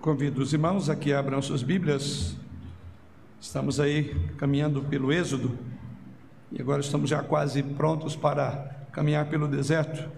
[0.00, 2.34] Convido os irmãos a que abram suas Bíblias.
[3.38, 5.58] Estamos aí caminhando pelo Êxodo
[6.50, 10.08] e agora estamos já quase prontos para caminhar pelo deserto,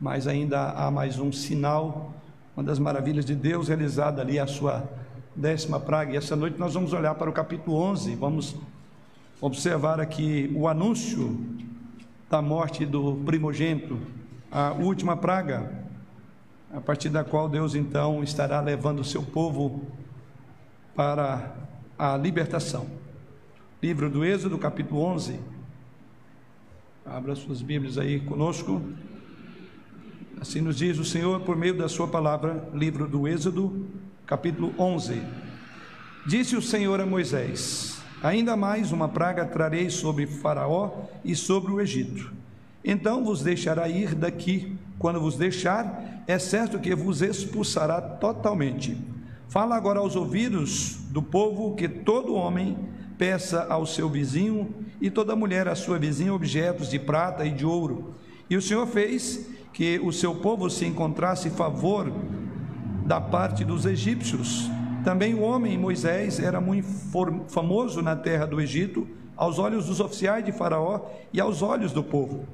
[0.00, 2.14] mas ainda há mais um sinal,
[2.56, 4.88] uma das maravilhas de Deus realizada ali, a sua
[5.34, 6.12] décima praga.
[6.12, 8.54] E essa noite nós vamos olhar para o capítulo 11, vamos
[9.40, 11.44] observar aqui o anúncio
[12.30, 13.98] da morte do primogênito,
[14.48, 15.83] a última praga
[16.74, 19.86] a partir da qual Deus então estará levando o seu povo
[20.94, 21.54] para
[21.96, 22.88] a libertação.
[23.80, 25.38] Livro do Êxodo, capítulo 11.
[27.06, 28.82] Abra suas Bíblias aí conosco.
[30.40, 33.86] Assim nos diz o Senhor por meio da sua palavra, livro do Êxodo,
[34.26, 35.22] capítulo 11.
[36.26, 41.80] Disse o Senhor a Moisés: Ainda mais uma praga trarei sobre Faraó e sobre o
[41.80, 42.32] Egito.
[42.84, 44.76] Então vos deixará ir daqui.
[44.98, 48.96] Quando vos deixar, é certo que vos expulsará totalmente.
[49.48, 52.76] Fala agora aos ouvidos do povo que todo homem
[53.16, 57.64] peça ao seu vizinho e toda mulher à sua vizinha objetos de prata e de
[57.64, 58.14] ouro.
[58.50, 62.12] E o Senhor fez que o seu povo se encontrasse favor
[63.06, 64.70] da parte dos egípcios.
[65.04, 66.88] Também o homem Moisés era muito
[67.48, 71.00] famoso na terra do Egito, aos olhos dos oficiais de Faraó
[71.32, 72.46] e aos olhos do povo.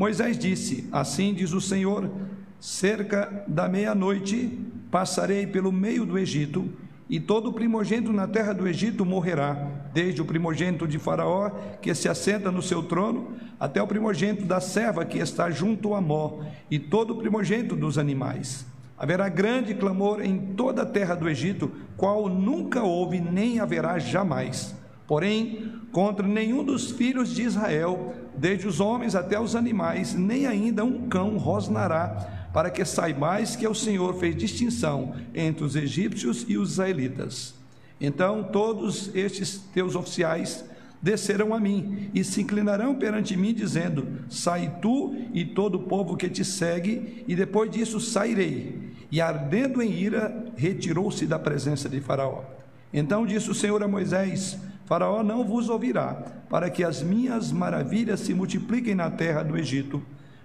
[0.00, 2.10] Moisés disse: Assim diz o Senhor:
[2.58, 4.58] cerca da meia-noite,
[4.90, 6.72] passarei pelo meio do Egito,
[7.06, 9.52] e todo primogênito na terra do Egito morrerá,
[9.92, 11.50] desde o primogênito de Faraó,
[11.82, 16.00] que se assenta no seu trono, até o primogênito da serva que está junto a
[16.00, 18.64] Mó, e todo o primogênito dos animais.
[18.96, 24.74] Haverá grande clamor em toda a terra do Egito, qual nunca houve nem haverá jamais.
[25.10, 30.84] Porém, contra nenhum dos filhos de Israel, desde os homens até os animais, nem ainda
[30.84, 36.56] um cão rosnará para que saibais que o Senhor fez distinção entre os egípcios e
[36.56, 37.56] os israelitas.
[38.00, 40.64] Então todos estes teus oficiais
[41.02, 46.16] descerão a mim e se inclinarão perante mim, dizendo: Sai tu e todo o povo
[46.16, 48.92] que te segue, e depois disso sairei.
[49.10, 52.44] E ardendo em ira, retirou-se da presença de Faraó.
[52.92, 54.56] Então disse o Senhor a Moisés:
[54.90, 56.14] Faraó não vos ouvirá,
[56.48, 60.02] para que as minhas maravilhas se multipliquem na terra do Egito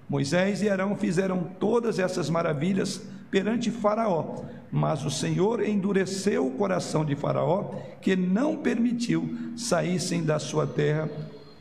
[0.08, 3.02] Moisés e Arão fizeram todas essas maravilhas
[3.32, 10.38] perante Faraó, mas o Senhor endureceu o coração de Faraó, que não permitiu saíssem da
[10.38, 11.10] sua terra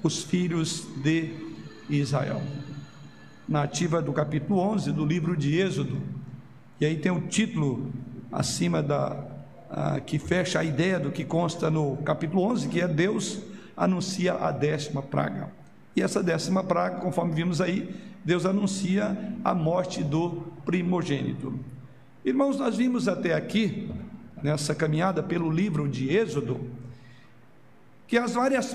[0.03, 1.31] os filhos de
[1.89, 2.43] Israel.
[3.49, 6.03] Nativa do capítulo 11 do livro de Êxodo,
[6.79, 7.91] e aí tem o um título
[8.31, 9.34] acima da
[10.07, 13.41] que fecha a ideia do que consta no capítulo 11, que é Deus
[13.77, 15.49] anuncia a décima praga.
[15.97, 21.59] E essa décima praga, conforme vimos aí, Deus anuncia a morte do primogênito.
[22.25, 23.91] Irmãos, nós vimos até aqui,
[24.43, 26.61] nessa caminhada pelo livro de Êxodo,
[28.07, 28.75] que as várias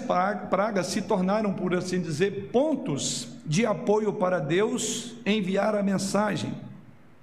[0.49, 6.53] pragas se tornaram, por assim dizer, pontos de apoio para Deus enviar a mensagem.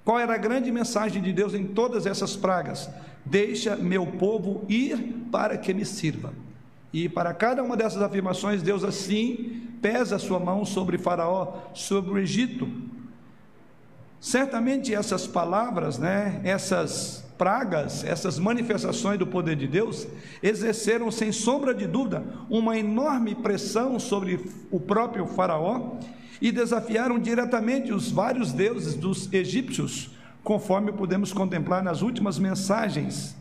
[0.04, 2.88] Qual era a grande mensagem de Deus em todas essas pragas?
[3.26, 4.96] Deixa meu povo ir
[5.30, 6.32] para que me sirva.
[6.92, 12.10] E para cada uma dessas afirmações, Deus assim pesa a sua mão sobre Faraó, sobre
[12.12, 12.68] o Egito.
[14.20, 20.06] Certamente essas palavras, né, essas pragas, essas manifestações do poder de Deus,
[20.42, 25.98] exerceram sem sombra de dúvida uma enorme pressão sobre o próprio Faraó
[26.40, 30.10] e desafiaram diretamente os vários deuses dos egípcios,
[30.46, 33.34] conforme podemos contemplar nas últimas mensagens.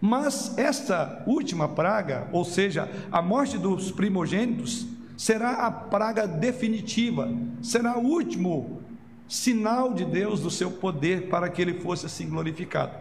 [0.00, 4.86] Mas esta última praga, ou seja, a morte dos primogênitos,
[5.18, 7.30] será a praga definitiva,
[7.60, 8.80] será o último
[9.28, 12.94] sinal de Deus do seu poder para que ele fosse assim glorificado.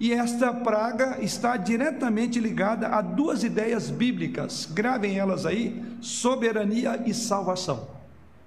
[0.00, 7.12] E esta praga está diretamente ligada a duas ideias bíblicas, gravem elas aí: soberania e
[7.12, 7.88] salvação.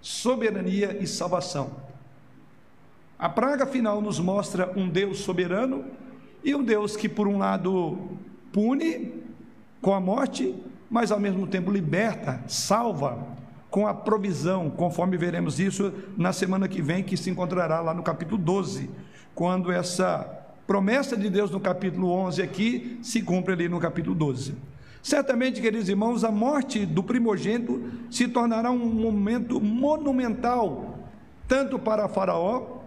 [0.02, 1.81] Soberania e salvação.
[3.22, 5.86] A praga final nos mostra um Deus soberano
[6.44, 7.98] e um Deus que, por um lado,
[8.52, 9.14] pune
[9.82, 10.54] com a morte
[10.92, 13.26] mas ao mesmo tempo liberta, salva
[13.70, 18.04] com a provisão, conforme veremos isso na semana que vem, que se encontrará lá no
[18.04, 18.90] capítulo 12,
[19.34, 20.20] quando essa
[20.68, 24.54] promessa de Deus no capítulo 11 aqui se cumpre ali no capítulo 12.
[25.02, 31.00] Certamente, queridos irmãos, a morte do primogênito se tornará um momento monumental,
[31.48, 32.81] tanto para Faraó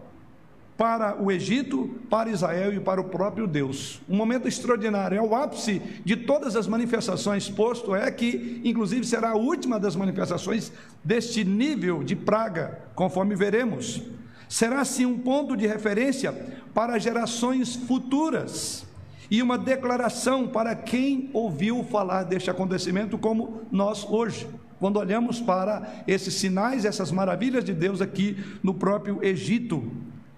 [0.76, 4.00] para o Egito, para Israel e para o próprio Deus.
[4.09, 9.31] Um momento extraordinário, é o ápice de todas as manifestações, posto é que, inclusive, será
[9.31, 10.73] a última das manifestações
[11.03, 14.03] deste nível de praga, conforme veremos.
[14.49, 16.32] Será assim um ponto de referência
[16.75, 18.85] para gerações futuras
[19.31, 24.47] e uma declaração para quem ouviu falar deste acontecimento, como nós hoje,
[24.79, 29.91] quando olhamos para esses sinais, essas maravilhas de Deus aqui no próprio Egito.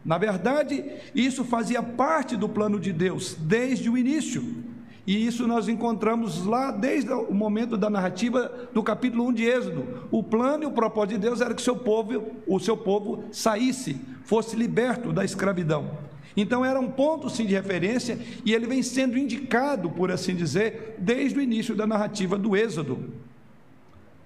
[0.06, 4.64] Na verdade, isso fazia parte do plano de Deus desde o início.
[5.04, 10.06] E isso nós encontramos lá desde o momento da narrativa do capítulo 1 de Êxodo.
[10.12, 13.96] O plano e o propósito de Deus era que seu povo, o seu povo saísse,
[14.24, 15.90] fosse liberto da escravidão.
[16.36, 20.94] Então era um ponto sim de referência e ele vem sendo indicado, por assim dizer,
[20.98, 23.12] desde o início da narrativa do Êxodo.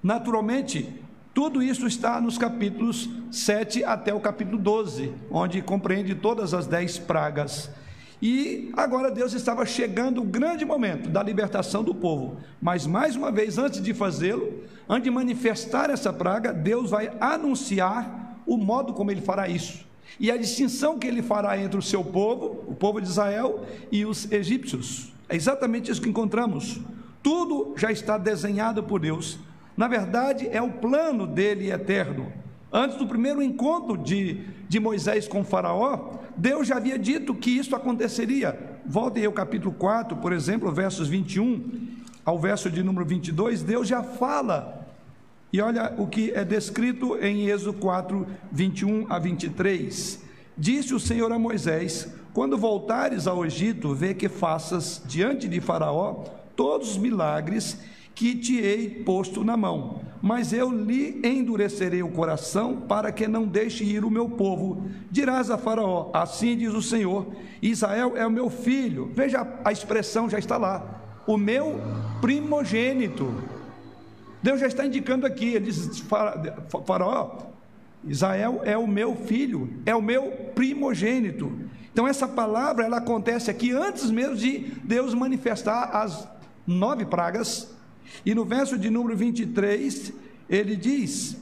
[0.02, 0.88] Naturalmente,
[1.32, 6.98] tudo isso está nos capítulos 7 até o capítulo 12, onde compreende todas as dez
[6.98, 7.70] pragas.
[8.22, 12.36] E agora Deus estava chegando o grande momento da libertação do povo.
[12.60, 18.42] Mas mais uma vez, antes de fazê-lo, antes de manifestar essa praga, Deus vai anunciar
[18.44, 19.86] o modo como ele fará isso.
[20.18, 24.04] E a distinção que ele fará entre o seu povo, o povo de Israel, e
[24.04, 25.12] os egípcios.
[25.28, 26.80] É exatamente isso que encontramos.
[27.22, 29.38] Tudo já está desenhado por Deus.
[29.76, 32.32] Na verdade, é o plano dele eterno.
[32.72, 37.74] Antes do primeiro encontro de, de Moisés com Faraó, Deus já havia dito que isso
[37.74, 38.58] aconteceria.
[38.86, 44.02] Voltem ao capítulo 4, por exemplo, versos 21 ao verso de número 22, Deus já
[44.02, 44.86] fala.
[45.52, 50.22] E olha o que é descrito em Êxodo 4, 21 a 23.
[50.56, 56.24] Disse o Senhor a Moisés: Quando voltares ao Egito, vê que faças diante de Faraó
[56.54, 57.78] todos os milagres
[58.20, 60.02] que te hei posto na mão.
[60.20, 64.84] Mas eu lhe endurecerei o coração para que não deixe ir o meu povo.
[65.10, 67.28] Dirás a Faraó: Assim diz o Senhor:
[67.62, 69.10] Israel é o meu filho.
[69.14, 71.00] Veja, a expressão já está lá.
[71.26, 71.80] O meu
[72.20, 73.42] primogênito.
[74.42, 75.54] Deus já está indicando aqui.
[75.54, 76.04] Ele diz:
[76.86, 77.38] Faraó,
[78.04, 81.50] Israel é o meu filho, é o meu primogênito.
[81.90, 86.28] Então essa palavra ela acontece aqui antes mesmo de Deus manifestar as
[86.66, 87.79] nove pragas
[88.24, 90.12] e no verso de número 23,
[90.48, 91.36] ele diz: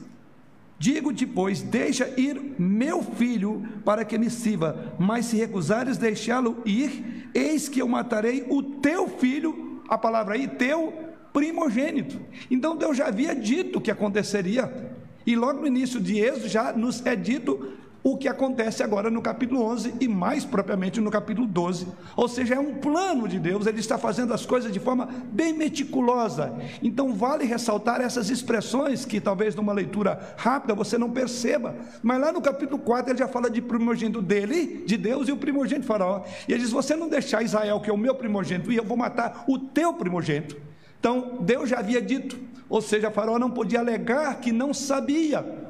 [0.77, 7.29] Digo-te, pois, deixa ir meu filho para que me sirva, mas se recusares deixá-lo ir,
[7.33, 10.93] eis que eu matarei o teu filho, a palavra aí, teu
[11.33, 12.19] primogênito.
[12.49, 14.91] Então Deus já havia dito que aconteceria.
[15.25, 19.21] E logo no início de Êxodo já nos é dito o que acontece agora no
[19.21, 21.87] capítulo 11 e mais propriamente no capítulo 12.
[22.15, 25.53] Ou seja, é um plano de Deus, ele está fazendo as coisas de forma bem
[25.53, 26.53] meticulosa.
[26.81, 32.31] Então, vale ressaltar essas expressões que talvez numa leitura rápida você não perceba, mas lá
[32.31, 35.87] no capítulo 4 ele já fala de primogênito dele, de Deus e o primogênito de
[35.87, 36.23] Faraó.
[36.47, 38.97] E ele diz: Você não deixar Israel, que é o meu primogênito, e eu vou
[38.97, 40.57] matar o teu primogênito.
[40.99, 42.37] Então, Deus já havia dito,
[42.69, 45.68] ou seja, Faraó não podia alegar que não sabia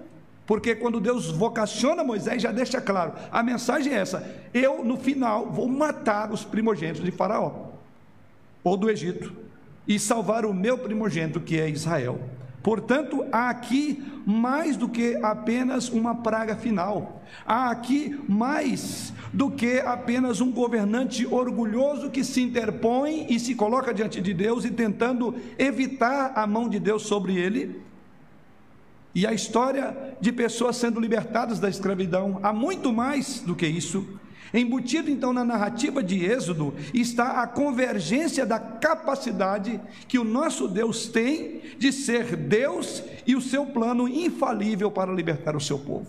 [0.49, 5.45] porque quando Deus vocaciona Moisés, já deixa claro: a mensagem é essa: eu no final
[5.51, 7.67] vou matar os primogênitos de Faraó
[8.63, 9.31] ou do Egito
[9.87, 12.19] e salvar o meu primogênito que é Israel.
[12.63, 17.21] Portanto, há aqui mais do que apenas uma praga final.
[17.45, 23.93] Há aqui mais do que apenas um governante orgulhoso que se interpõe e se coloca
[23.93, 27.87] diante de Deus e tentando evitar a mão de Deus sobre ele
[29.19, 32.39] e a história de pessoas sendo libertadas da escravidão.
[32.41, 34.07] Há muito mais do que isso.
[34.53, 39.77] Embutido então na narrativa de Êxodo está a convergência da capacidade
[40.07, 45.53] que o nosso Deus tem de ser Deus e o seu plano infalível para libertar
[45.53, 46.07] o seu povo.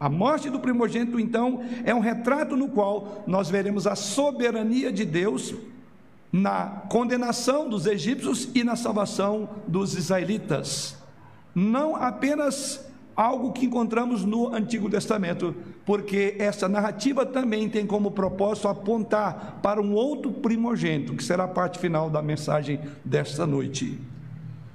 [0.00, 5.04] A morte do primogênito, então, é um retrato no qual nós veremos a soberania de
[5.04, 5.54] Deus
[6.32, 11.00] na condenação dos egípcios e na salvação dos israelitas
[11.54, 15.54] não apenas algo que encontramos no Antigo Testamento,
[15.84, 21.48] porque essa narrativa também tem como propósito apontar para um outro primogênito, que será a
[21.48, 23.98] parte final da mensagem desta noite.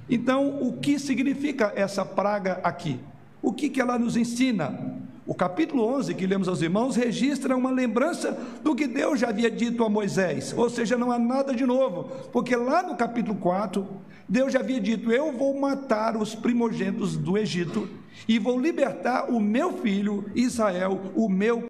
[0.08, 2.98] Então, o que significa essa praga aqui?
[3.42, 4.98] O que, que ela nos ensina?
[5.28, 8.32] O capítulo 11 que lemos aos irmãos registra uma lembrança
[8.62, 12.04] do que Deus já havia dito a Moisés, ou seja, não há nada de novo,
[12.32, 13.86] porque lá no capítulo 4,
[14.26, 17.86] Deus já havia dito: Eu vou matar os primogênitos do Egito
[18.26, 21.67] e vou libertar o meu filho Israel, o meu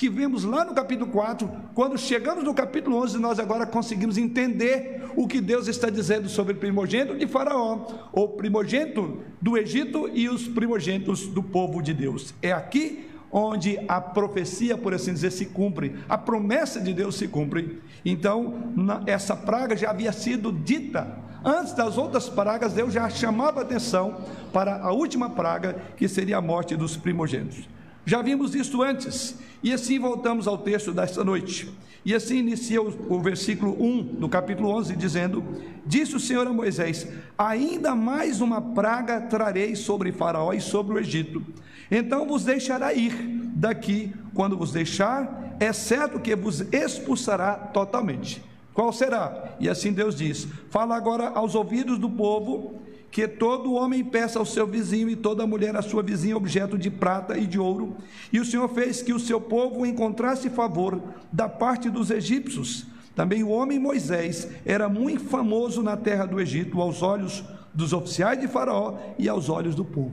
[0.00, 5.02] que vemos lá no capítulo 4, quando chegamos no capítulo 11, nós agora conseguimos entender
[5.14, 10.26] o que Deus está dizendo sobre o primogênito de Faraó, o primogênito do Egito e
[10.26, 12.32] os primogênitos do povo de Deus.
[12.40, 17.28] É aqui onde a profecia, por assim dizer, se cumpre, a promessa de Deus se
[17.28, 17.82] cumpre.
[18.02, 18.72] Então,
[19.06, 24.18] essa praga já havia sido dita Antes das outras pragas, Deus já chamava atenção
[24.52, 27.66] para a última praga, que seria a morte dos primogênitos.
[28.04, 31.70] Já vimos isso antes, e assim voltamos ao texto desta noite.
[32.04, 35.44] E assim inicia o, o, versículo 1 do capítulo 11, dizendo:
[35.84, 40.98] Disse o Senhor a Moisés: Ainda mais uma praga trarei sobre Faraó e sobre o
[40.98, 41.44] Egito.
[41.90, 43.12] Então vos deixará ir
[43.54, 48.42] daqui, quando vos deixar, é certo que vos expulsará totalmente.
[48.72, 49.56] Qual será?
[49.60, 52.80] E assim Deus diz: Fala agora aos ouvidos do povo
[53.10, 56.90] que todo homem peça ao seu vizinho e toda mulher à sua vizinha objeto de
[56.90, 57.96] prata e de ouro.
[58.32, 61.02] E o Senhor fez que o seu povo encontrasse favor
[61.32, 62.86] da parte dos egípcios.
[63.14, 67.42] Também o homem Moisés era muito famoso na terra do Egito aos olhos
[67.74, 70.12] dos oficiais de Faraó e aos olhos do povo.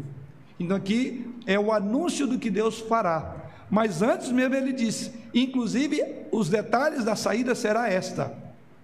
[0.60, 3.36] Então aqui é o anúncio do que Deus fará.
[3.70, 8.34] Mas antes mesmo ele disse, inclusive os detalhes da saída será esta.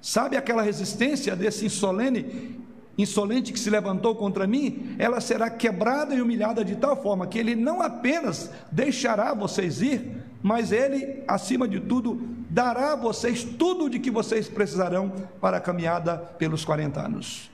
[0.01, 2.62] Sabe aquela resistência desse insolene
[2.97, 7.39] insolente que se levantou contra mim, ela será quebrada e humilhada de tal forma que
[7.39, 13.89] ele não apenas deixará vocês ir, mas ele, acima de tudo, dará a vocês tudo
[13.89, 17.49] de que vocês precisarão para a caminhada pelos 40 anos.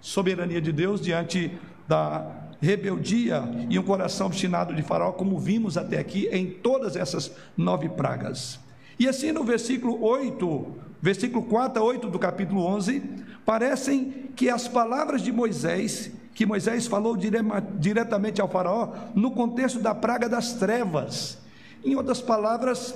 [0.00, 1.56] Soberania de Deus diante
[1.86, 7.32] da rebeldia e um coração obstinado de Faraó, como vimos até aqui em todas essas
[7.56, 8.58] nove pragas.
[8.98, 13.02] E assim no versículo 8, versículo 4 a 8 do capítulo 11,
[13.44, 17.38] parecem que as palavras de Moisés, que Moisés falou dire
[17.76, 21.38] diretamente ao Faraó, no contexto da praga das trevas.
[21.84, 22.94] Em outras palavras,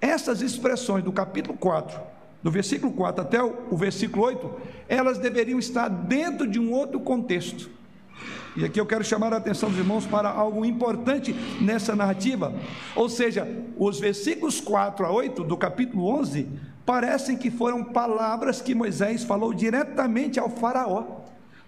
[0.00, 2.00] essas expressões do capítulo 4,
[2.42, 4.50] do versículo 4 até o versículo 8,
[4.88, 7.68] elas deveriam estar dentro de um outro contexto.
[8.56, 12.54] E aqui eu quero chamar a atenção dos irmãos para algo importante nessa narrativa.
[12.94, 16.48] Ou seja, os versículos 4 a 8 do capítulo 11
[16.86, 21.24] parecem que foram palavras que Moisés falou diretamente ao Faraó.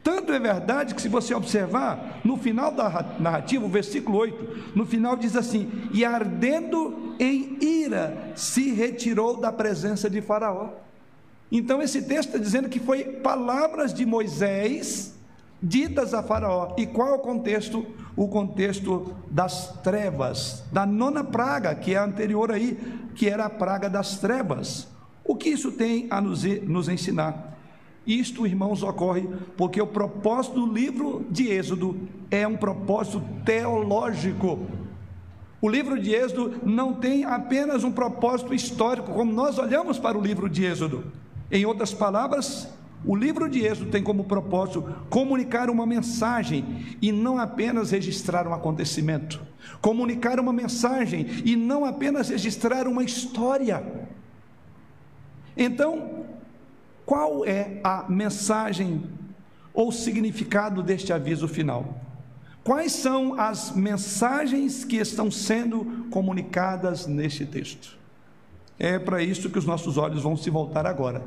[0.07, 4.87] Tanto é verdade que, se você observar, no final da narrativa, o versículo 8, no
[4.87, 10.69] final diz assim: E ardendo em ira, se retirou da presença de Faraó.
[11.51, 15.16] Então, esse texto está dizendo que foi palavras de Moisés
[15.63, 16.75] ditas a Faraó.
[16.77, 17.87] E qual é o contexto?
[18.17, 22.79] O contexto das trevas, da nona praga, que é anterior aí,
[23.15, 24.89] que era a praga das trevas.
[25.25, 27.59] O que isso tem a nos ensinar?
[28.07, 31.99] Isto, irmãos, ocorre porque o propósito do livro de Êxodo
[32.31, 34.61] é um propósito teológico.
[35.61, 40.21] O livro de Êxodo não tem apenas um propósito histórico, como nós olhamos para o
[40.21, 41.05] livro de Êxodo.
[41.51, 42.69] Em outras palavras,
[43.07, 48.53] o livro de Êxodo tem como propósito comunicar uma mensagem e não apenas registrar um
[48.53, 49.41] acontecimento.
[49.81, 53.85] Comunicar uma mensagem e não apenas registrar uma história.
[55.57, 56.25] Então,
[57.05, 59.05] qual é a mensagem
[59.73, 62.01] ou significado deste aviso final?
[62.65, 67.97] Quais são as mensagens que estão sendo comunicadas neste texto?
[68.77, 71.23] É para isso que os nossos olhos vão se voltar agora.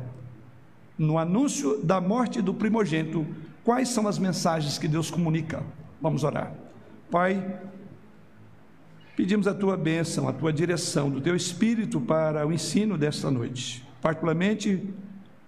[1.00, 3.26] No anúncio da morte do primogênito,
[3.64, 5.64] quais são as mensagens que Deus comunica?
[6.00, 6.54] Vamos orar.
[7.10, 7.60] Pai,
[9.16, 13.90] pedimos a tua bênção, a tua direção, do teu espírito para o ensino desta noite
[14.02, 14.94] particularmente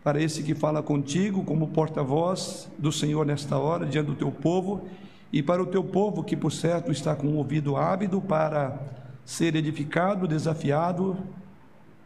[0.04, 4.88] para esse que fala contigo como porta-voz do Senhor nesta hora, diante do teu povo,
[5.32, 8.80] e para o teu povo que, por certo, está com o ouvido ávido para
[9.24, 11.18] ser edificado, desafiado,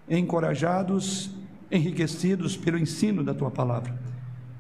[0.09, 1.31] encorajados,
[1.72, 3.98] enriquecidos pelo ensino da tua palavra.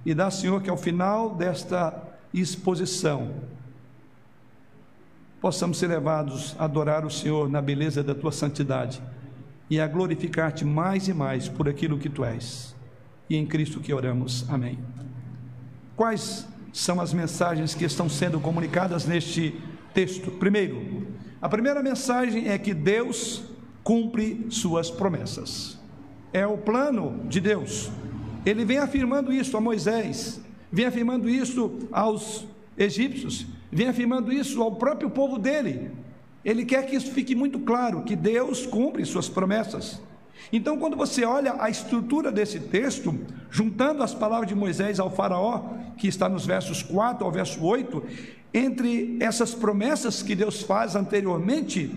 [0.05, 1.93] E dá, Senhor, que ao final desta
[2.33, 3.31] exposição
[5.41, 9.01] possamos ser levados a adorar o Senhor na beleza da tua santidade
[9.69, 12.75] e a glorificar-te mais e mais por aquilo que tu és.
[13.29, 14.45] E em Cristo que oramos.
[14.49, 14.79] Amém.
[15.95, 19.55] Quais são as mensagens que estão sendo comunicadas neste
[19.93, 20.31] texto?
[20.31, 21.07] Primeiro,
[21.41, 23.43] a primeira mensagem é que Deus
[23.83, 25.79] cumpre suas promessas.
[26.35, 27.89] É o plano de Deus.
[28.45, 32.45] Ele vem afirmando isso a Moisés, vem afirmando isso aos
[32.77, 35.91] egípcios, vem afirmando isso ao próprio povo dele.
[36.43, 40.01] Ele quer que isso fique muito claro, que Deus cumpre suas promessas.
[40.51, 43.17] Então, quando você olha a estrutura desse texto,
[43.49, 48.03] juntando as palavras de Moisés ao Faraó, que está nos versos 4 ao verso 8,
[48.53, 51.95] entre essas promessas que Deus faz anteriormente,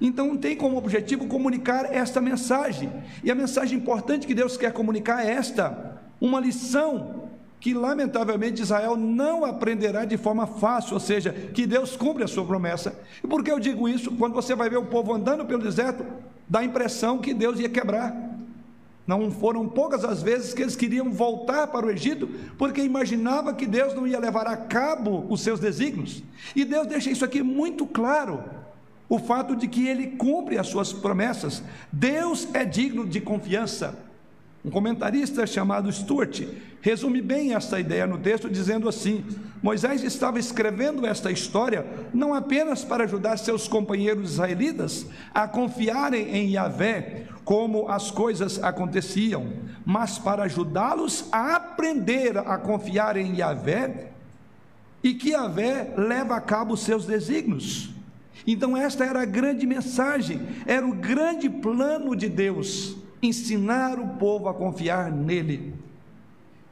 [0.00, 2.90] então tem como objetivo comunicar esta mensagem.
[3.22, 7.28] E a mensagem importante que Deus quer comunicar é esta: uma lição
[7.60, 12.44] que lamentavelmente Israel não aprenderá de forma fácil, ou seja, que Deus cumpre a sua
[12.44, 12.98] promessa.
[13.22, 14.12] E por que eu digo isso?
[14.12, 16.02] Quando você vai ver o povo andando pelo deserto,
[16.48, 18.30] dá a impressão que Deus ia quebrar.
[19.06, 23.66] Não foram poucas as vezes que eles queriam voltar para o Egito, porque imaginava que
[23.66, 26.22] Deus não ia levar a cabo os seus desígnios.
[26.56, 28.42] E Deus deixa isso aqui muito claro
[29.10, 31.64] o fato de que ele cumpre as suas promessas.
[31.92, 33.98] Deus é digno de confiança.
[34.64, 36.42] Um comentarista chamado Stuart
[36.80, 39.24] resume bem esta ideia no texto, dizendo assim:
[39.60, 46.50] Moisés estava escrevendo esta história não apenas para ajudar seus companheiros israelitas a confiarem em
[46.52, 49.50] Yahvé, como as coisas aconteciam,
[49.84, 54.10] mas para ajudá-los a aprender a confiar em Yahvé
[55.02, 57.90] e que Yahvé leva a cabo seus desígnios.
[58.46, 64.48] Então, esta era a grande mensagem, era o grande plano de Deus, ensinar o povo
[64.48, 65.74] a confiar nele.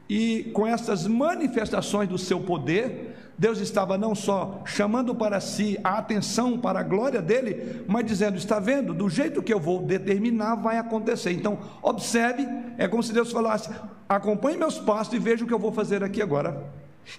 [0.09, 5.99] E com essas manifestações do seu poder, Deus estava não só chamando para si a
[5.99, 10.55] atenção para a glória dele, mas dizendo: está vendo, do jeito que eu vou determinar,
[10.55, 11.31] vai acontecer.
[11.31, 12.47] Então, observe,
[12.77, 13.69] é como se Deus falasse:
[14.09, 16.69] acompanhe meus passos e veja o que eu vou fazer aqui agora.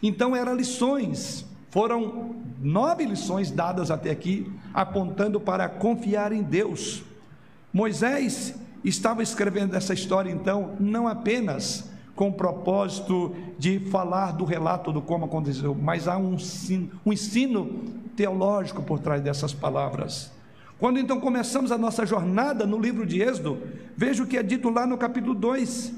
[0.02, 7.02] Então, eram lições foram nove lições dadas até aqui, apontando para confiar em Deus.
[7.73, 14.93] Moisés estava escrevendo essa história, então, não apenas com o propósito de falar do relato
[14.93, 17.83] do como aconteceu, mas há um ensino, um ensino
[18.14, 20.31] teológico por trás dessas palavras.
[20.79, 23.59] Quando então começamos a nossa jornada no livro de Êxodo,
[23.97, 25.93] veja o que é dito lá no capítulo 2.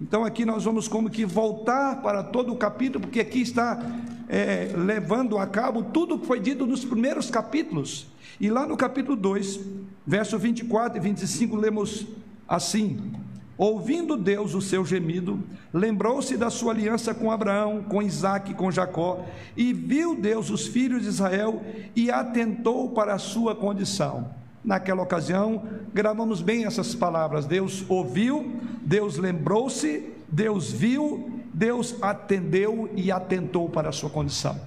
[0.00, 3.80] Então aqui nós vamos como que voltar para todo o capítulo, porque aqui está
[4.28, 8.06] é, levando a cabo tudo que foi dito nos primeiros capítulos.
[8.40, 9.60] E lá no capítulo 2,
[10.06, 12.06] verso 24 e 25, lemos
[12.48, 13.12] assim:
[13.56, 15.42] Ouvindo Deus o seu gemido,
[15.72, 19.24] lembrou-se da sua aliança com Abraão, com Isaac com Jacó,
[19.56, 21.62] e viu Deus os filhos de Israel
[21.94, 24.28] e atentou para a sua condição.
[24.62, 25.62] Naquela ocasião,
[25.94, 28.52] gravamos bem essas palavras: Deus ouviu,
[28.82, 34.60] Deus lembrou-se, Deus viu Deus atendeu e atentou para a sua condição.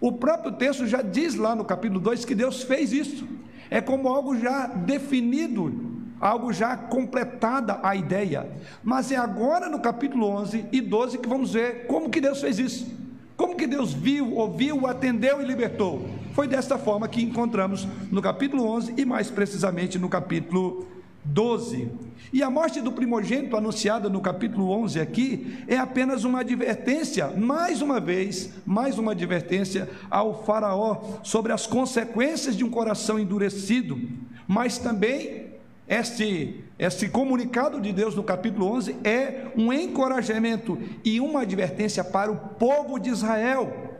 [0.00, 3.28] O próprio texto já diz lá no capítulo 2 que Deus fez isso.
[3.68, 5.70] É como algo já definido,
[6.18, 8.50] algo já completada a ideia.
[8.82, 12.58] Mas é agora no capítulo 11 e 12 que vamos ver como que Deus fez
[12.58, 12.90] isso.
[13.36, 16.08] Como que Deus viu, ouviu, atendeu e libertou?
[16.32, 20.86] Foi desta forma que encontramos no capítulo 11 e mais precisamente no capítulo
[21.24, 21.88] 12.
[22.32, 27.82] E a morte do primogênito anunciada no capítulo 11 aqui é apenas uma advertência, mais
[27.82, 34.00] uma vez, mais uma advertência ao Faraó sobre as consequências de um coração endurecido,
[34.48, 35.52] mas também
[35.86, 42.32] este, este comunicado de Deus no capítulo 11 é um encorajamento e uma advertência para
[42.32, 43.91] o povo de Israel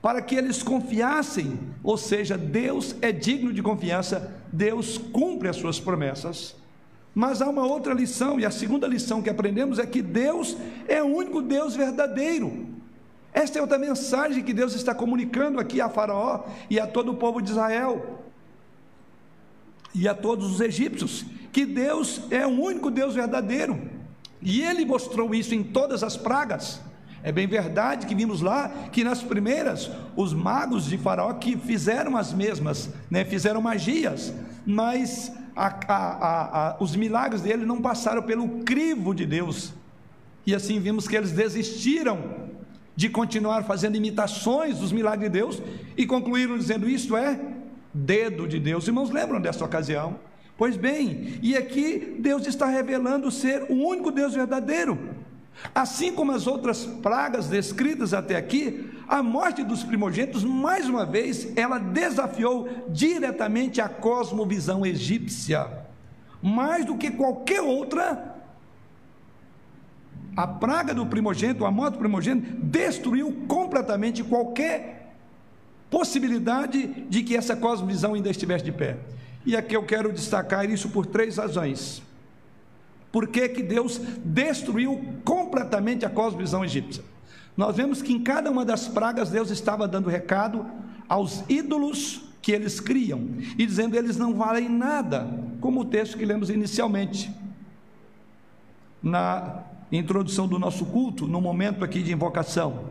[0.00, 5.80] para que eles confiassem, ou seja, Deus é digno de confiança, Deus cumpre as suas
[5.80, 6.54] promessas.
[7.14, 10.56] Mas há uma outra lição, e a segunda lição que aprendemos é que Deus
[10.86, 12.66] é o único Deus verdadeiro.
[13.32, 17.16] Esta é outra mensagem que Deus está comunicando aqui a Faraó e a todo o
[17.16, 18.20] povo de Israel
[19.94, 23.80] e a todos os egípcios, que Deus é o único Deus verdadeiro.
[24.40, 26.80] E ele mostrou isso em todas as pragas.
[27.22, 32.16] É bem verdade que vimos lá que nas primeiras, os magos de Faraó que fizeram
[32.16, 34.32] as mesmas, né, fizeram magias,
[34.64, 39.74] mas a, a, a, os milagres dele não passaram pelo crivo de Deus.
[40.46, 42.48] E assim vimos que eles desistiram
[42.94, 45.62] de continuar fazendo imitações dos milagres de Deus
[45.96, 47.38] e concluíram dizendo: Isto é
[47.92, 48.86] dedo de Deus.
[48.86, 50.16] Irmãos, lembram dessa ocasião?
[50.56, 54.98] Pois bem, e aqui Deus está revelando ser o único Deus verdadeiro.
[55.74, 61.56] Assim como as outras pragas descritas até aqui, a morte dos primogênitos, mais uma vez,
[61.56, 65.66] ela desafiou diretamente a cosmovisão egípcia.
[66.40, 68.36] Mais do que qualquer outra,
[70.36, 75.16] a praga do primogênito, a morte do primogênito, destruiu completamente qualquer
[75.90, 78.98] possibilidade de que essa cosmovisão ainda estivesse de pé.
[79.44, 82.02] E aqui eu quero destacar isso por três razões.
[83.10, 87.02] Por que, que Deus destruiu completamente a cosmovisão egípcia?
[87.56, 90.64] Nós vemos que em cada uma das pragas Deus estava dando recado
[91.08, 95.28] aos ídolos que eles criam e dizendo eles não valem nada,
[95.60, 97.30] como o texto que lemos inicialmente
[99.02, 102.84] na introdução do nosso culto, no momento aqui de invocação.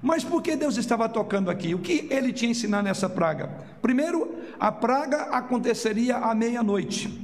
[0.00, 1.74] Mas por que Deus estava tocando aqui?
[1.74, 3.48] O que ele tinha ensinado nessa praga?
[3.82, 7.20] Primeiro, a praga aconteceria à meia-noite.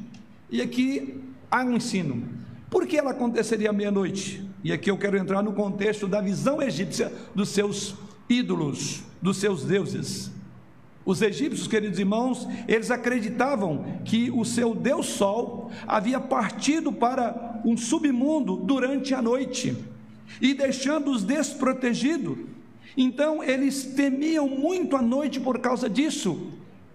[0.50, 1.20] E aqui
[1.54, 2.24] há um ensino.
[2.68, 4.44] Por que ela aconteceria à meia-noite?
[4.64, 7.94] E aqui eu quero entrar no contexto da visão egípcia dos seus
[8.28, 10.32] ídolos, dos seus deuses.
[11.06, 17.76] Os egípcios, queridos irmãos, eles acreditavam que o seu Deus Sol havia partido para um
[17.76, 19.76] submundo durante a noite
[20.40, 22.36] e deixando-os desprotegidos.
[22.96, 26.48] Então eles temiam muito a noite por causa disso.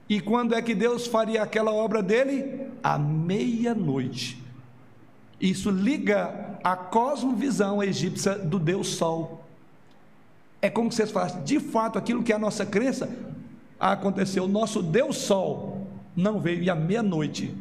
[0.10, 2.67] E quando é que Deus faria aquela obra dele?
[2.84, 4.48] À meia-noite.
[5.39, 9.45] Isso liga a cosmovisão egípcia do Deus Sol.
[10.62, 13.10] É como vocês falassem, de fato, aquilo que é a nossa crença
[13.80, 14.43] aconteceu.
[14.43, 17.56] O nosso Deus Sol não veio e à meia-noite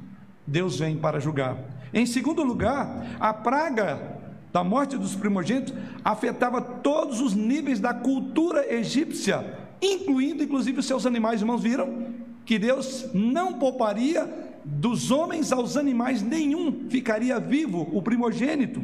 [0.46, 1.56] Deus vem para julgar.
[1.94, 4.18] Em segundo lugar, a praga
[4.52, 11.06] da morte dos primogênitos afetava todos os níveis da cultura egípcia, incluindo inclusive os seus
[11.06, 11.40] animais.
[11.40, 12.06] Irmãos, viram
[12.44, 18.82] que Deus não pouparia dos homens aos animais, nenhum ficaria vivo, o primogênito.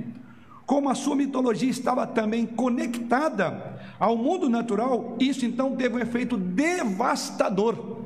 [0.66, 6.36] Como a sua mitologia estava também conectada ao mundo natural, isso então teve um efeito
[6.36, 8.04] devastador.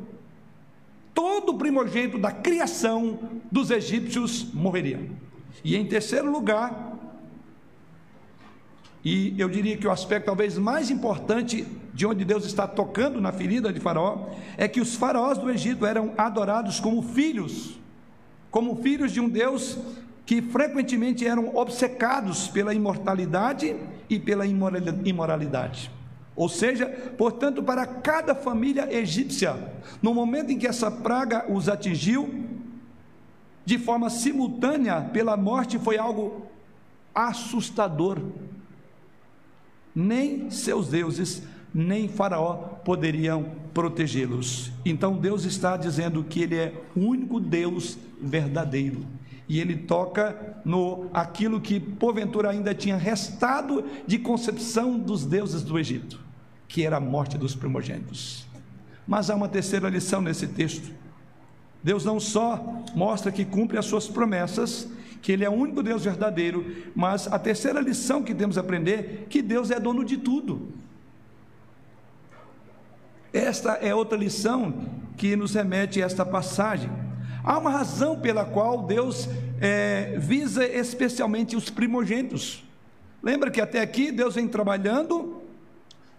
[1.14, 3.18] Todo primogênito da criação
[3.50, 5.08] dos egípcios morreria.
[5.64, 6.97] E em terceiro lugar,
[9.10, 13.32] e eu diria que o aspecto talvez mais importante de onde Deus está tocando na
[13.32, 17.80] ferida de Faraó é que os faraós do Egito eram adorados como filhos,
[18.50, 19.78] como filhos de um Deus
[20.26, 23.74] que frequentemente eram obcecados pela imortalidade
[24.10, 25.90] e pela imoralidade.
[26.36, 29.56] Ou seja, portanto, para cada família egípcia,
[30.02, 32.44] no momento em que essa praga os atingiu,
[33.64, 36.46] de forma simultânea pela morte, foi algo
[37.14, 38.18] assustador.
[40.00, 41.42] Nem seus deuses,
[41.74, 44.70] nem Faraó poderiam protegê-los.
[44.84, 49.04] Então Deus está dizendo que Ele é o único Deus verdadeiro
[49.48, 55.78] e ele toca no aquilo que porventura ainda tinha restado de concepção dos deuses do
[55.78, 56.20] Egito,
[56.68, 58.46] que era a morte dos primogênitos.
[59.06, 60.92] Mas há uma terceira lição nesse texto.
[61.82, 64.86] Deus não só mostra que cumpre as suas promessas,
[65.20, 69.26] que ele é o único Deus verdadeiro, mas a terceira lição que temos a aprender
[69.28, 70.68] que Deus é dono de tudo.
[73.32, 76.90] Esta é outra lição que nos remete a esta passagem.
[77.44, 79.28] Há uma razão pela qual Deus
[79.60, 82.64] é, visa especialmente os primogênitos.
[83.22, 85.42] Lembra que até aqui Deus vem trabalhando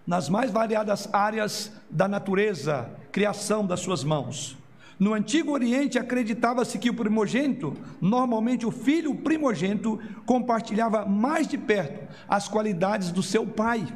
[0.06, 4.58] nas mais variadas áreas da natureza, criação das suas mãos.
[5.00, 12.14] No Antigo Oriente acreditava-se que o primogênito, normalmente o filho primogênito, compartilhava mais de perto
[12.28, 13.88] as qualidades do seu pai.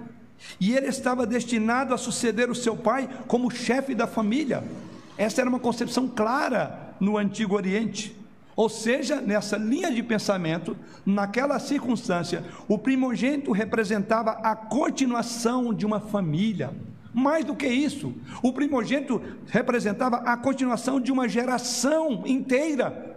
[0.61, 4.63] E ele estava destinado a suceder o seu pai como chefe da família.
[5.17, 8.15] Essa era uma concepção clara no Antigo Oriente.
[8.55, 15.99] Ou seja, nessa linha de pensamento, naquela circunstância, o primogênito representava a continuação de uma
[15.99, 16.71] família.
[17.13, 23.13] Mais do que isso, o primogênito representava a continuação de uma geração inteira.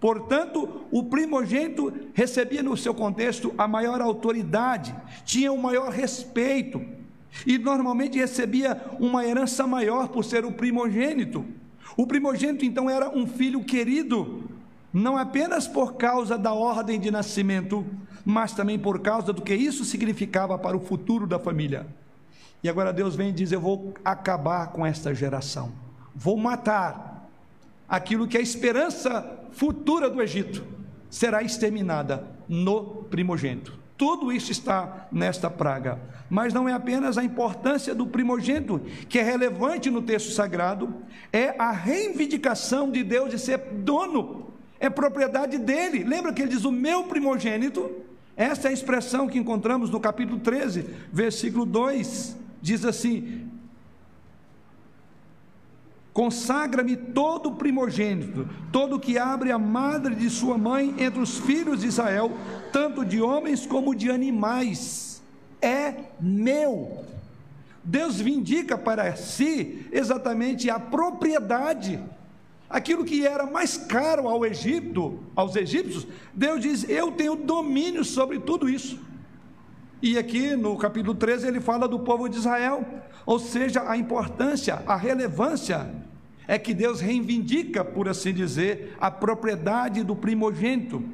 [0.00, 4.92] Portanto, o primogênito recebia no seu contexto a maior autoridade,
[5.24, 6.82] tinha o maior respeito
[7.46, 11.44] e normalmente recebia uma herança maior por ser o primogênito.
[11.96, 14.50] O primogênito então era um filho querido,
[14.92, 17.86] não apenas por causa da ordem de nascimento,
[18.24, 21.86] mas também por causa do que isso significava para o futuro da família.
[22.62, 25.72] E agora Deus vem e diz: Eu vou acabar com esta geração,
[26.14, 27.28] vou matar
[27.88, 30.64] aquilo que é a esperança futura do Egito,
[31.10, 33.82] será exterminada no primogênito.
[33.98, 35.98] Tudo isso está nesta praga.
[36.28, 40.94] Mas não é apenas a importância do primogênito que é relevante no texto sagrado,
[41.30, 44.46] é a reivindicação de Deus de ser dono,
[44.80, 46.04] é propriedade dele.
[46.04, 47.90] Lembra que ele diz: O meu primogênito?
[48.34, 52.41] Essa é a expressão que encontramos no capítulo 13, versículo 2.
[52.62, 53.50] Diz assim:
[56.12, 61.88] Consagra-me todo primogênito, todo que abre a madre de sua mãe entre os filhos de
[61.88, 62.30] Israel,
[62.72, 65.22] tanto de homens como de animais.
[65.60, 67.04] É meu.
[67.82, 71.98] Deus vindica para si exatamente a propriedade.
[72.68, 78.38] Aquilo que era mais caro ao Egito, aos egípcios, Deus diz: Eu tenho domínio sobre
[78.38, 78.98] tudo isso.
[80.02, 82.84] E aqui no capítulo 13 ele fala do povo de Israel,
[83.24, 85.88] ou seja, a importância, a relevância
[86.48, 91.04] é que Deus reivindica, por assim dizer, a propriedade do primogênito.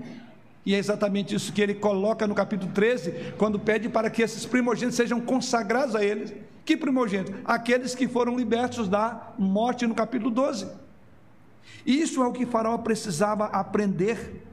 [0.64, 4.46] E é exatamente isso que ele coloca no capítulo 13, quando pede para que esses
[4.46, 6.32] primogênitos sejam consagrados a eles.
[6.64, 7.34] Que primogênitos?
[7.44, 10.66] Aqueles que foram libertos da morte no capítulo 12.
[11.84, 14.47] Isso é o que Faraó precisava aprender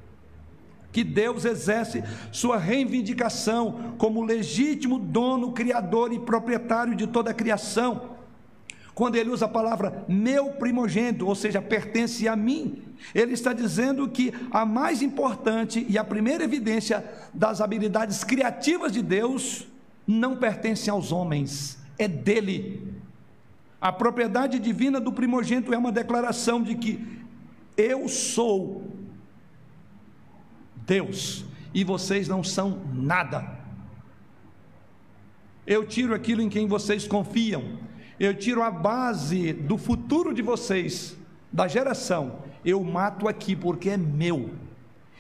[0.96, 8.12] que Deus exerce sua reivindicação como legítimo dono, criador e proprietário de toda a criação.
[8.94, 12.82] Quando ele usa a palavra meu primogênito, ou seja, pertence a mim,
[13.14, 17.04] ele está dizendo que a mais importante e a primeira evidência
[17.34, 19.68] das habilidades criativas de Deus
[20.08, 22.96] não pertence aos homens, é dele.
[23.82, 27.06] A propriedade divina do primogênito é uma declaração de que
[27.76, 28.96] eu sou
[30.86, 33.60] Deus e vocês não são nada.
[35.66, 37.86] Eu tiro aquilo em quem vocês confiam
[38.20, 41.18] eu tiro a base do futuro de vocês,
[41.52, 44.52] da geração, eu mato aqui porque é meu.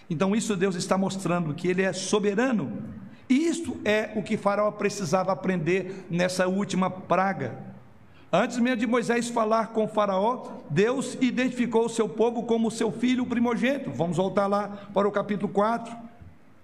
[0.09, 2.83] Então, isso Deus está mostrando que Ele é soberano.
[3.27, 7.74] E isso é o que Faraó precisava aprender nessa última praga.
[8.35, 13.25] Antes mesmo de Moisés falar com Faraó, Deus identificou o seu povo como seu filho
[13.25, 13.91] primogênito.
[13.91, 15.95] Vamos voltar lá para o capítulo 4.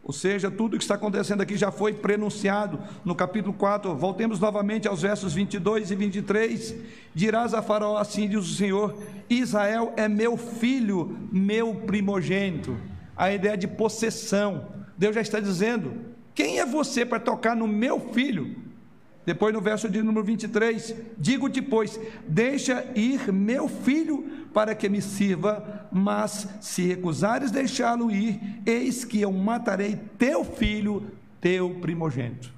[0.04, 3.96] Ou seja, tudo que está acontecendo aqui já foi prenunciado no capítulo 4.
[3.96, 6.76] Voltemos novamente aos versos 22 e 23.
[7.16, 8.94] Dirás a Faraó assim: diz o Senhor:
[9.30, 12.76] Israel é meu filho, meu primogênito.
[13.16, 14.68] A ideia de possessão.
[14.98, 15.94] Deus já está dizendo:
[16.36, 18.61] quem é você para tocar no meu filho?
[19.26, 25.02] Depois no verso de número 23, digo depois: deixa ir meu filho para que me
[25.02, 31.06] sirva, mas se recusares deixá-lo ir, eis que eu matarei teu filho,
[31.40, 32.52] teu primogênito.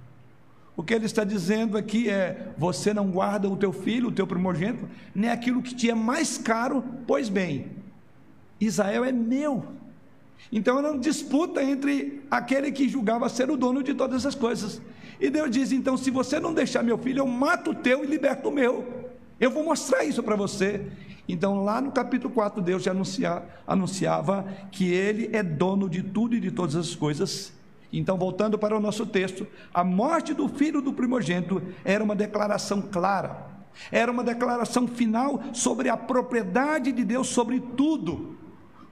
[0.75, 4.25] O que ele está dizendo aqui é: você não guarda o teu filho, o teu
[4.25, 7.67] primogênito, nem aquilo que te é mais caro, pois bem,
[8.59, 9.65] Israel é meu.
[10.51, 14.81] Então era uma disputa entre aquele que julgava ser o dono de todas as coisas.
[15.23, 18.07] E Deus diz: então, se você não deixar meu filho, eu mato o teu e
[18.07, 19.07] liberto o meu.
[19.39, 20.85] Eu vou mostrar isso para você.
[21.29, 26.35] Então, lá no capítulo 4, Deus já anuncia, anunciava que Ele é dono de tudo
[26.35, 27.53] e de todas as coisas.
[27.91, 32.81] Então, voltando para o nosso texto, a morte do filho do primogênito era uma declaração
[32.81, 33.47] clara,
[33.93, 38.37] era uma declaração final sobre a propriedade de Deus sobre tudo.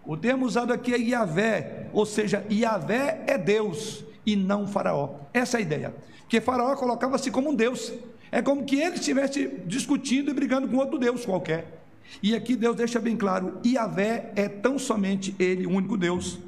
[0.06, 5.16] O termo usado aqui é Yahvé, ou seja, Yahvé é Deus e não Faraó.
[5.34, 6.11] Essa é a ideia.
[6.32, 7.92] Que Faraó colocava-se como um Deus.
[8.32, 11.84] É como que ele estivesse discutindo e brigando com outro Deus qualquer.
[12.24, 16.40] E aqui Deus deixa bem claro: Yahvé é tão somente Ele, o único Deus.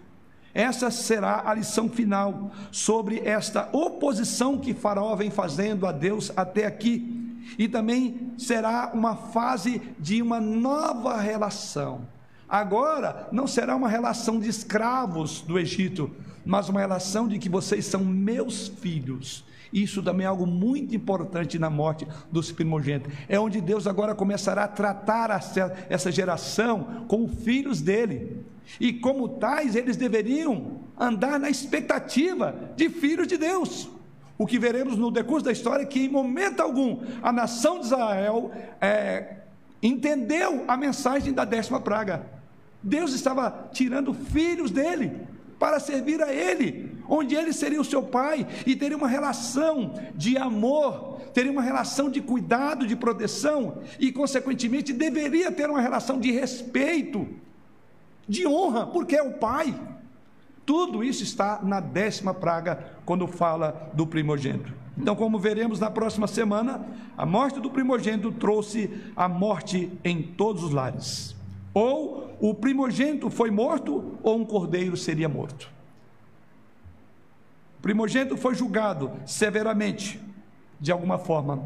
[0.54, 6.66] Essa será a lição final sobre esta oposição que Faraó vem fazendo a Deus até
[6.66, 7.42] aqui.
[7.60, 12.08] E também será uma fase de uma nova relação.
[12.48, 16.10] Agora não será uma relação de escravos do Egito,
[16.46, 19.44] mas uma relação de que vocês são meus filhos.
[19.74, 23.12] Isso também é algo muito importante na morte dos primogênitos.
[23.28, 25.32] É onde Deus agora começará a tratar
[25.90, 28.46] essa geração como filhos dele.
[28.80, 33.90] E como tais, eles deveriam andar na expectativa de filhos de Deus.
[34.38, 37.88] O que veremos no decurso da história é que, em momento algum, a nação de
[37.88, 39.38] Israel é,
[39.82, 42.28] entendeu a mensagem da décima praga.
[42.82, 45.33] Deus estava tirando filhos dele
[45.64, 50.38] para servir a Ele, onde Ele seria o seu pai e teria uma relação de
[50.38, 56.32] amor, teria uma relação de cuidado, de proteção e, consequentemente, deveria ter uma relação de
[56.32, 57.26] respeito,
[58.28, 59.74] de honra, porque é o pai.
[60.66, 64.74] Tudo isso está na décima praga, quando fala do primogênito.
[64.98, 66.86] Então, como veremos na próxima semana,
[67.18, 71.33] a morte do primogênito trouxe a morte em todos os lares.
[71.74, 75.72] Ou o primogênito foi morto, ou um cordeiro seria morto.
[77.80, 80.20] O primogênito foi julgado severamente,
[80.80, 81.64] de alguma forma,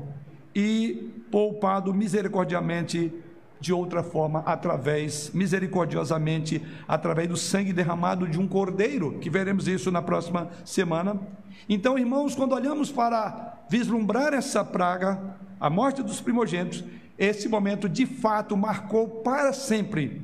[0.55, 3.13] e poupado misericordiamente
[3.59, 9.91] de outra forma, através, misericordiosamente, através do sangue derramado de um cordeiro, que veremos isso
[9.91, 11.19] na próxima semana.
[11.67, 16.83] Então, irmãos, quando olhamos para vislumbrar essa praga, a morte dos primogênitos,
[17.17, 20.21] esse momento de fato marcou para sempre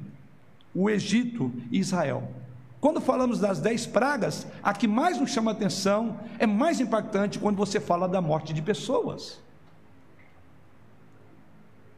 [0.73, 2.29] o Egito e Israel.
[2.79, 7.55] Quando falamos das dez pragas, a que mais nos chama atenção é mais impactante quando
[7.55, 9.41] você fala da morte de pessoas.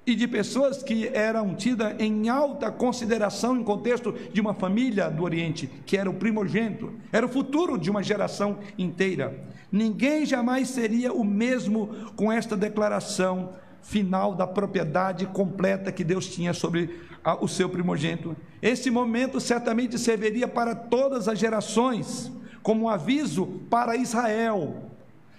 [0.05, 5.23] E de pessoas que eram tidas em alta consideração em contexto de uma família do
[5.23, 9.43] Oriente, que era o primogênito, era o futuro de uma geração inteira.
[9.71, 13.55] Ninguém jamais seria o mesmo com esta declaração
[13.85, 18.35] final da propriedade completa que Deus tinha sobre a, o seu primogênito.
[18.61, 22.31] Esse momento certamente serviria para todas as gerações,
[22.63, 24.89] como um aviso para Israel.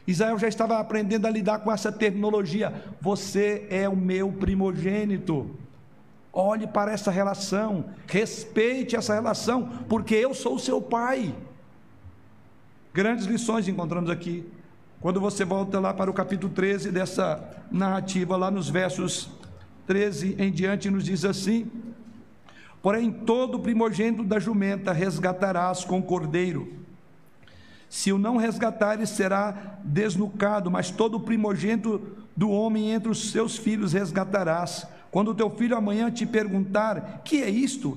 [0.06, 2.72] Israel já estava aprendendo a lidar com essa terminologia.
[3.00, 5.50] Você é o meu primogênito.
[6.32, 11.34] Olhe para essa relação, respeite essa relação, porque eu sou o seu pai.
[12.94, 14.46] Grandes lições encontramos aqui.
[15.06, 19.30] Quando você volta lá para o capítulo 13 dessa narrativa, lá nos versos
[19.86, 21.70] 13 em diante, nos diz assim:
[22.82, 26.72] Porém, todo primogênito da jumenta resgatarás com cordeiro.
[27.88, 32.02] Se o não resgatares, será desnucado, mas todo primogênito
[32.36, 34.88] do homem entre os seus filhos resgatarás.
[35.12, 37.96] Quando teu filho amanhã te perguntar: Que é isto?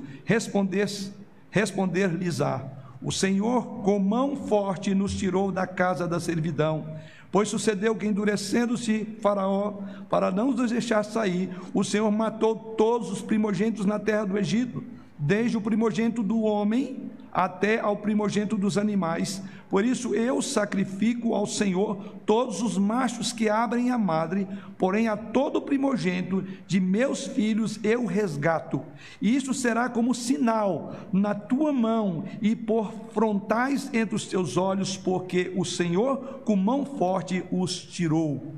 [1.49, 6.85] Responder-lhes-á: O Senhor, com mão forte, nos tirou da casa da servidão
[7.31, 13.21] Pois sucedeu que, endurecendo-se Faraó, para não nos deixar sair, o Senhor matou todos os
[13.21, 14.83] primogênitos na terra do Egito,
[15.17, 19.43] desde o primogênito do homem até ao primogênito dos animais.
[19.69, 24.47] Por isso eu sacrifico ao Senhor todos os machos que abrem a madre,
[24.79, 28.82] porém a todo primogênito de meus filhos eu resgato.
[29.21, 34.97] E isso será como sinal na tua mão e por frontais entre os teus olhos,
[34.97, 38.55] porque o Senhor com mão forte os tirou.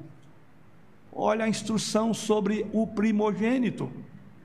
[1.12, 3.91] Olha a instrução sobre o primogênito.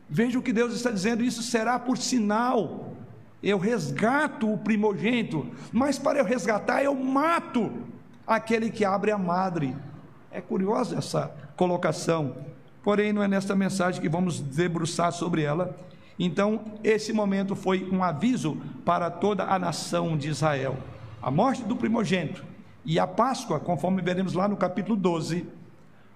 [0.08, 2.96] Veja o que Deus está dizendo, isso será por sinal
[3.42, 7.70] eu resgato o primogênito, mas para eu resgatar, eu mato
[8.26, 9.76] aquele que abre a madre.
[10.30, 12.36] É curiosa essa colocação,
[12.82, 15.76] porém, não é nesta mensagem que vamos debruçar sobre ela.
[16.18, 20.76] Então, esse momento foi um aviso para toda a nação de Israel.
[21.22, 22.44] A morte do primogênito
[22.84, 25.46] e a Páscoa, conforme veremos lá no capítulo 12,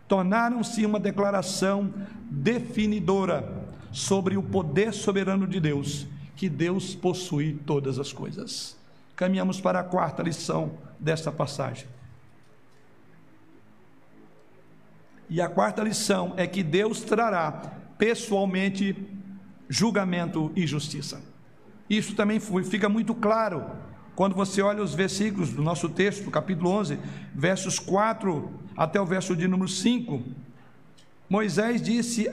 [0.08, 1.92] tornaram-se uma declaração
[2.30, 6.06] definidora sobre o poder soberano de Deus
[6.40, 8.74] que Deus possui todas as coisas.
[9.14, 11.86] Caminhamos para a quarta lição desta passagem.
[15.28, 17.52] E a quarta lição é que Deus trará
[17.98, 18.96] pessoalmente
[19.68, 21.20] julgamento e justiça.
[21.90, 23.62] Isso também fica muito claro
[24.16, 26.98] quando você olha os versículos do nosso texto, capítulo 11,
[27.34, 30.24] versos 4 até o verso de número 5.
[31.30, 32.28] Moisés disse,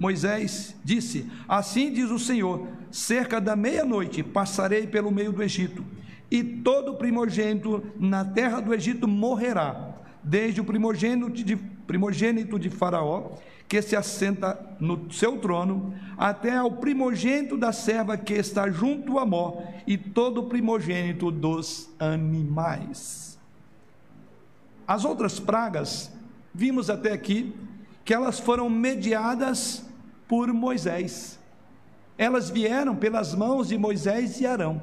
[0.00, 5.84] Moisés disse: Assim diz o Senhor: cerca da meia-noite passarei pelo meio do Egito,
[6.30, 13.32] e todo primogênito na terra do Egito morrerá, desde o primogênito de, primogênito de Faraó,
[13.68, 19.26] que se assenta no seu trono, até ao primogênito da serva que está junto a
[19.26, 23.38] Mó, e todo primogênito dos animais.
[24.86, 26.10] As outras pragas,
[26.54, 27.54] vimos até aqui,
[28.08, 29.84] que elas foram mediadas
[30.26, 31.38] por Moisés.
[32.16, 34.80] Elas vieram pelas mãos de Moisés e Arão.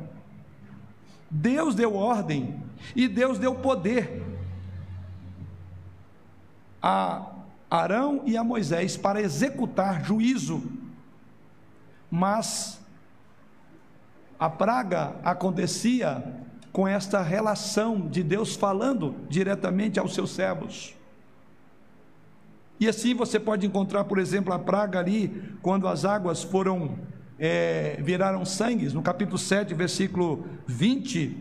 [1.28, 2.62] Deus deu ordem
[2.96, 4.24] e Deus deu poder
[6.80, 7.32] a
[7.68, 10.62] Arão e a Moisés para executar juízo.
[12.12, 12.80] Mas
[14.38, 16.24] a praga acontecia
[16.72, 20.94] com esta relação de Deus falando diretamente aos seus servos.
[22.80, 26.98] E assim você pode encontrar, por exemplo, a praga ali, quando as águas foram,
[27.40, 31.38] é, viraram sangue, no capítulo 7, versículo 20,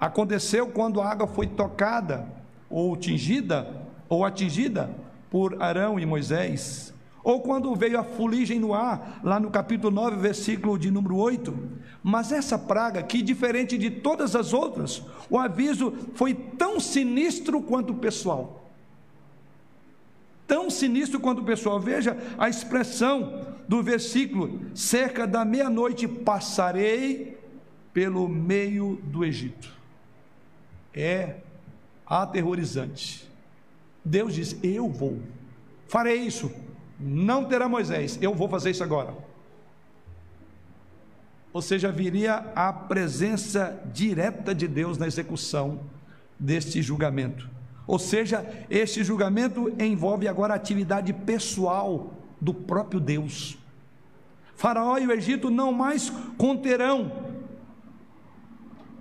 [0.00, 2.26] aconteceu quando a água foi tocada,
[2.68, 3.68] ou tingida,
[4.08, 4.90] ou atingida
[5.30, 6.92] por Arão e Moisés.
[7.22, 11.56] Ou quando veio a fuligem no ar, lá no capítulo 9, versículo de número 8.
[12.02, 17.94] Mas essa praga, que diferente de todas as outras, o aviso foi tão sinistro quanto
[17.94, 18.63] pessoal
[20.46, 21.80] tão sinistro quanto o pessoal.
[21.80, 27.38] Veja a expressão do versículo: cerca da meia-noite passarei
[27.92, 29.72] pelo meio do Egito.
[30.92, 31.36] É
[32.06, 33.28] aterrorizante.
[34.04, 35.20] Deus diz: Eu vou,
[35.88, 36.50] farei isso.
[36.98, 39.14] Não terá Moisés, eu vou fazer isso agora.
[41.52, 45.80] Ou seja, viria a presença direta de Deus na execução
[46.38, 47.48] deste julgamento.
[47.86, 53.58] Ou seja, este julgamento envolve agora a atividade pessoal do próprio Deus.
[54.54, 57.12] Faraó e o Egito não mais conterão.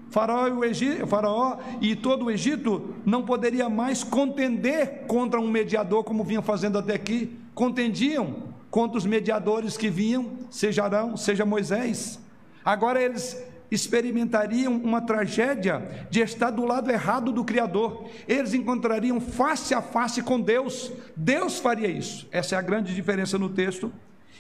[0.10, 5.50] Faraó e, o Egito, Faraó e todo o Egito não poderia mais contender contra um
[5.50, 7.39] mediador como vinham fazendo até aqui.
[7.56, 12.19] Contendiam contra os mediadores que vinham, seja Arão, seja Moisés.
[12.63, 13.41] Agora eles
[13.73, 18.05] experimentariam uma tragédia de estar do lado errado do Criador.
[18.27, 20.91] Eles encontrariam face a face com Deus.
[21.15, 22.28] Deus faria isso.
[22.32, 23.91] Essa é a grande diferença no texto.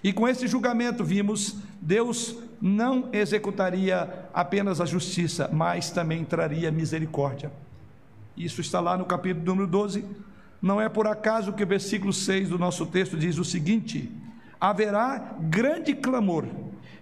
[0.03, 7.51] E com esse julgamento, vimos, Deus não executaria apenas a justiça, mas também traria misericórdia.
[8.35, 10.05] Isso está lá no capítulo número 12.
[10.61, 14.11] Não é por acaso que o versículo 6 do nosso texto diz o seguinte:
[14.59, 16.45] haverá grande clamor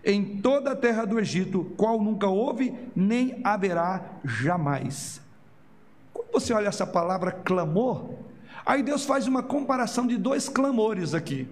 [0.04, 5.22] em toda a terra do Egito, qual nunca houve, nem haverá jamais.
[6.14, 8.10] Quando você olha essa palavra clamor,
[8.66, 11.48] aí Deus faz uma comparação de dois clamores aqui.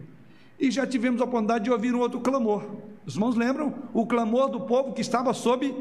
[0.59, 2.63] E já tivemos a oportunidade de ouvir um outro clamor.
[3.05, 3.73] Os irmãos lembram?
[3.93, 5.73] O clamor do povo que estava sob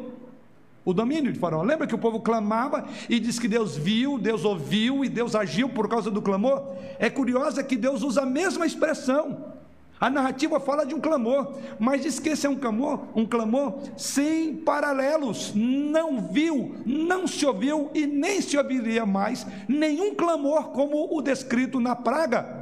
[0.84, 1.62] o domínio de Faraó.
[1.62, 5.68] Lembra que o povo clamava e diz que Deus viu, Deus ouviu e Deus agiu
[5.68, 6.74] por causa do clamor?
[6.98, 9.57] É curioso que Deus usa a mesma expressão.
[10.00, 13.80] A narrativa fala de um clamor, mas diz que esse é um clamor, um clamor
[13.96, 15.52] sem paralelos.
[15.54, 21.80] Não viu, não se ouviu e nem se ouviria mais nenhum clamor como o descrito
[21.80, 22.58] na praga.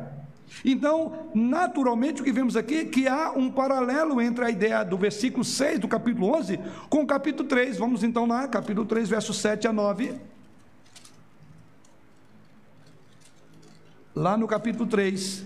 [0.65, 4.97] Então, naturalmente, o que vemos aqui é que há um paralelo entre a ideia do
[4.97, 6.59] versículo 6 do capítulo 11
[6.89, 7.77] com o capítulo 3.
[7.77, 10.15] Vamos então lá, capítulo 3, versos 7 a 9.
[14.15, 15.45] Lá no capítulo 3,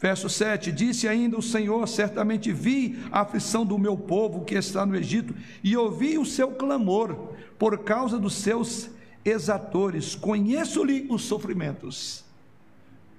[0.00, 4.86] Verso 7: Disse ainda o Senhor: Certamente vi a aflição do meu povo que está
[4.86, 8.90] no Egito, e ouvi o seu clamor por causa dos seus
[9.24, 12.24] exatores, conheço-lhe os sofrimentos.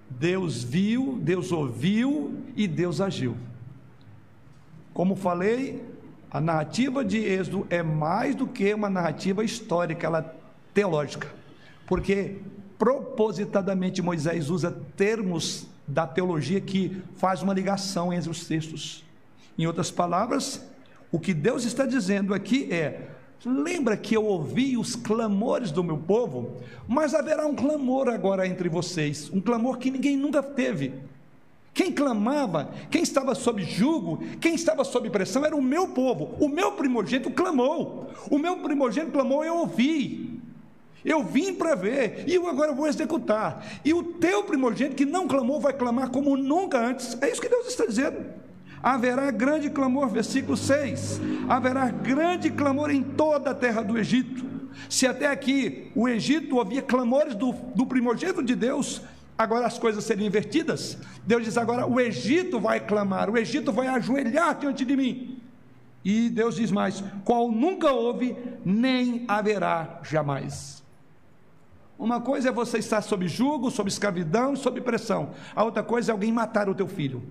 [0.10, 3.36] Deus viu, Deus ouviu e Deus agiu.
[4.94, 5.84] Como falei,
[6.32, 10.36] a narrativa de Êxodo é mais do que uma narrativa histórica, ela é
[10.74, 11.32] teológica,
[11.86, 12.38] porque
[12.78, 19.04] propositadamente Moisés usa termos da teologia que faz uma ligação entre os textos.
[19.58, 20.66] Em outras palavras,
[21.12, 23.10] o que Deus está dizendo aqui é:
[23.46, 26.58] Lembra que eu ouvi os clamores do meu povo?
[26.88, 30.94] Mas haverá um clamor agora entre vocês, um clamor que ninguém nunca teve.
[31.74, 36.36] Quem clamava, quem estava sob jugo, quem estava sob pressão era o meu povo.
[36.40, 38.12] O meu primogênito clamou.
[38.30, 40.29] O meu primogênito clamou, eu ouvi.
[41.04, 43.66] Eu vim para ver e eu agora vou executar.
[43.86, 47.18] E o teu primogênito que não clamou vai clamar como nunca antes.
[47.22, 48.40] É isso que Deus está dizendo
[48.82, 54.46] haverá grande clamor, versículo 6: haverá grande clamor em toda a terra do Egito.
[54.90, 59.02] Se até aqui o Egito ouvia clamores do, do primogênito de Deus,
[59.38, 60.98] agora as coisas seriam invertidas.
[61.26, 65.42] Deus diz agora: o Egito vai clamar, o Egito vai ajoelhar diante de mim.
[66.04, 70.79] E Deus diz mais: qual nunca houve, nem haverá jamais.
[72.00, 75.32] Uma coisa é você estar sob jugo, sob escravidão, sob pressão.
[75.54, 77.22] A outra coisa é alguém matar o teu filho.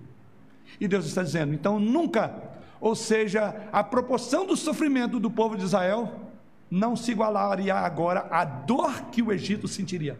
[0.79, 2.39] E Deus está dizendo: então nunca,
[2.79, 6.21] ou seja, a proporção do sofrimento do povo de Israel
[6.69, 10.19] não se igualaria agora à dor que o Egito sentiria,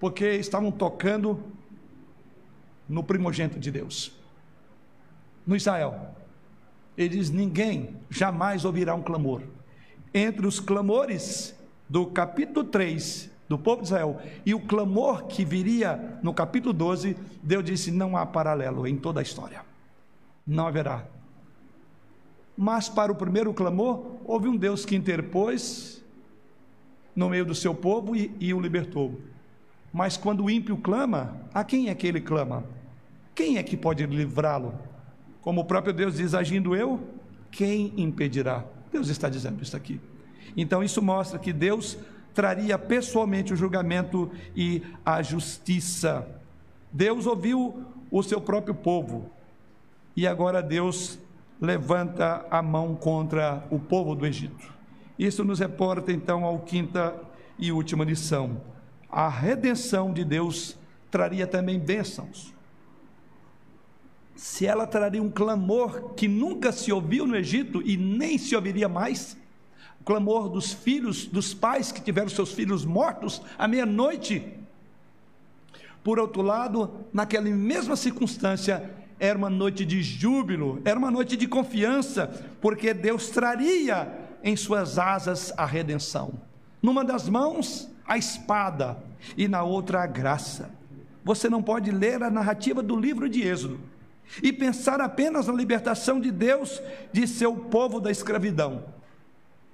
[0.00, 1.40] porque estavam tocando
[2.88, 4.10] no primogênito de Deus,
[5.46, 6.16] no Israel.
[6.98, 9.42] Ele diz: ninguém jamais ouvirá um clamor.
[10.12, 11.54] Entre os clamores
[11.92, 17.14] do capítulo 3 do povo de Israel e o clamor que viria no capítulo 12,
[17.42, 19.60] Deus disse: não há paralelo em toda a história.
[20.46, 21.04] Não haverá.
[22.56, 26.02] Mas para o primeiro clamor, houve um Deus que interpôs
[27.14, 29.20] no meio do seu povo e, e o libertou.
[29.92, 32.64] Mas quando o ímpio clama, a quem é que ele clama?
[33.34, 34.74] Quem é que pode livrá-lo?
[35.42, 37.06] Como o próprio Deus diz, agindo eu,
[37.50, 38.64] quem impedirá?
[38.90, 40.00] Deus está dizendo isso aqui.
[40.56, 41.98] Então isso mostra que Deus
[42.34, 46.26] traria pessoalmente o julgamento e a justiça.
[46.92, 49.30] Deus ouviu o seu próprio povo
[50.16, 51.18] e agora Deus
[51.60, 54.72] levanta a mão contra o povo do Egito.
[55.18, 57.14] Isso nos reporta então ao quinta
[57.58, 58.60] e última lição.
[59.08, 60.76] A redenção de Deus
[61.10, 62.52] traria também bênçãos.
[64.34, 68.88] Se ela traria um clamor que nunca se ouviu no Egito e nem se ouviria
[68.88, 69.36] mais,
[70.02, 74.52] o clamor dos filhos, dos pais que tiveram seus filhos mortos à meia-noite.
[76.02, 78.90] Por outro lado, naquela mesma circunstância,
[79.20, 82.26] era uma noite de júbilo, era uma noite de confiança,
[82.60, 86.32] porque Deus traria em suas asas a redenção.
[86.82, 88.98] Numa das mãos, a espada,
[89.36, 90.68] e na outra, a graça.
[91.22, 93.78] Você não pode ler a narrativa do livro de Êxodo
[94.42, 96.82] e pensar apenas na libertação de Deus
[97.12, 99.00] de seu povo da escravidão.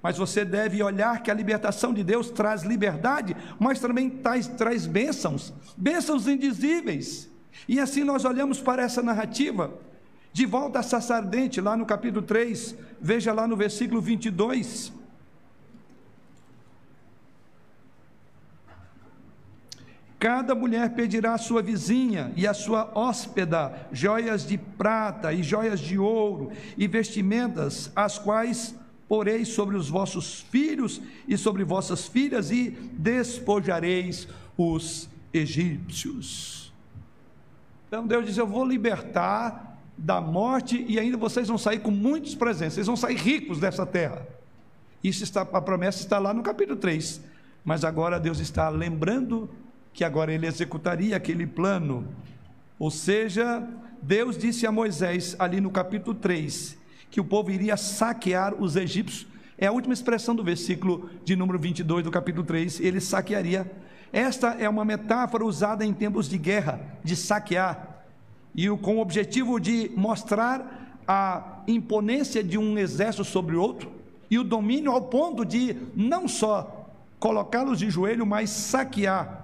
[0.01, 4.85] Mas você deve olhar que a libertação de Deus traz liberdade, mas também traz, traz
[4.85, 7.29] bênçãos, bênçãos indizíveis.
[7.67, 9.73] E assim nós olhamos para essa narrativa.
[10.31, 14.93] De volta a Sassardente, lá no capítulo 3, veja lá no versículo 22.
[20.19, 25.79] Cada mulher pedirá à sua vizinha e à sua hóspeda joias de prata e joias
[25.79, 28.75] de ouro e vestimentas, as quais
[29.09, 36.71] porei sobre os vossos filhos e sobre vossas filhas, e despojareis os egípcios.
[37.87, 42.35] Então Deus diz: Eu vou libertar da morte, e ainda vocês vão sair com muitos
[42.35, 44.25] presentes, vocês vão sair ricos dessa terra.
[45.03, 47.21] Isso está, a promessa está lá no capítulo 3.
[47.65, 49.49] Mas agora Deus está lembrando
[49.93, 52.07] que agora ele executaria aquele plano.
[52.77, 53.67] Ou seja,
[54.01, 56.77] Deus disse a Moisés, ali no capítulo 3,
[57.09, 59.27] que o povo iria saquear os egípcios.
[59.57, 62.79] É a última expressão do versículo de número 22 do capítulo 3.
[62.79, 63.69] Ele saquearia.
[64.11, 68.03] Esta é uma metáfora usada em tempos de guerra, de saquear,
[68.55, 73.91] e com o objetivo de mostrar a imponência de um exército sobre outro
[74.29, 76.87] e o domínio ao ponto de não só
[77.19, 79.39] colocá-los de joelho, mas saquear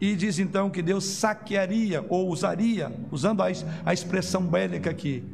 [0.00, 3.46] e diz então que Deus saquearia ou usaria, usando a,
[3.86, 5.24] a expressão bélica aqui,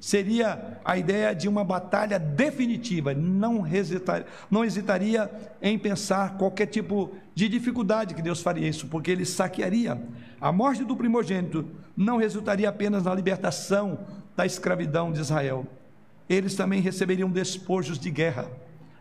[0.00, 5.30] seria a ideia de uma batalha definitiva, não, hesitar, não hesitaria
[5.60, 10.00] em pensar qualquer tipo de dificuldade que Deus faria isso, porque ele saquearia.
[10.40, 13.98] A morte do primogênito não resultaria apenas na libertação
[14.36, 15.66] da escravidão de Israel,
[16.28, 18.48] eles também receberiam despojos de guerra.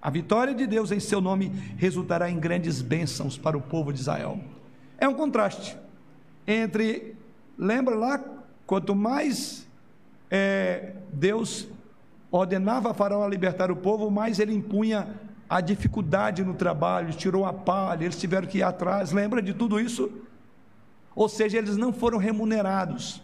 [0.01, 3.99] A vitória de Deus em seu nome resultará em grandes bênçãos para o povo de
[3.99, 4.39] Israel.
[4.97, 5.77] É um contraste
[6.47, 7.15] entre,
[7.57, 8.23] lembra lá,
[8.65, 9.66] quanto mais
[10.30, 11.67] é, Deus
[12.32, 15.07] ordenava a Faraó libertar o povo, mais ele impunha
[15.49, 19.80] a dificuldade no trabalho, tirou a palha, eles tiveram que ir atrás, lembra de tudo
[19.80, 20.11] isso?
[21.15, 23.21] Ou seja, eles não foram remunerados,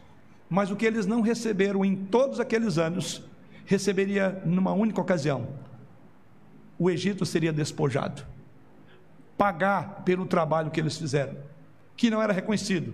[0.50, 3.22] mas o que eles não receberam em todos aqueles anos,
[3.66, 5.48] receberia numa única ocasião:
[6.80, 8.24] o Egito seria despojado,
[9.38, 11.36] pagar pelo trabalho que eles fizeram
[11.96, 12.94] que não era reconhecido.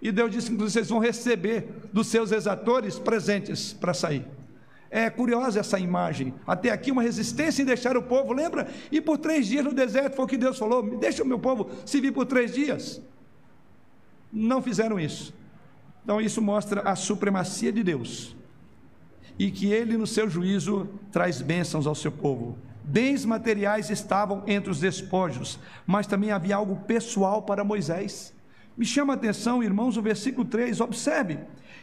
[0.00, 4.24] E Deus disse: inclusive, vocês vão receber dos seus exatores presentes para sair.
[4.90, 6.32] É curiosa essa imagem.
[6.46, 8.68] Até aqui, uma resistência em deixar o povo, lembra?
[8.90, 11.70] E por três dias no deserto foi o que Deus falou: deixa o meu povo
[11.84, 13.02] se vir por três dias.
[14.32, 15.34] Não fizeram isso.
[16.04, 18.34] Então, isso mostra a supremacia de Deus
[19.38, 22.58] e que Ele, no seu juízo, traz bênçãos ao seu povo.
[22.82, 28.34] Bens materiais estavam entre os despojos, mas também havia algo pessoal para Moisés.
[28.78, 31.40] Me chama a atenção, irmãos, o versículo 3, observe.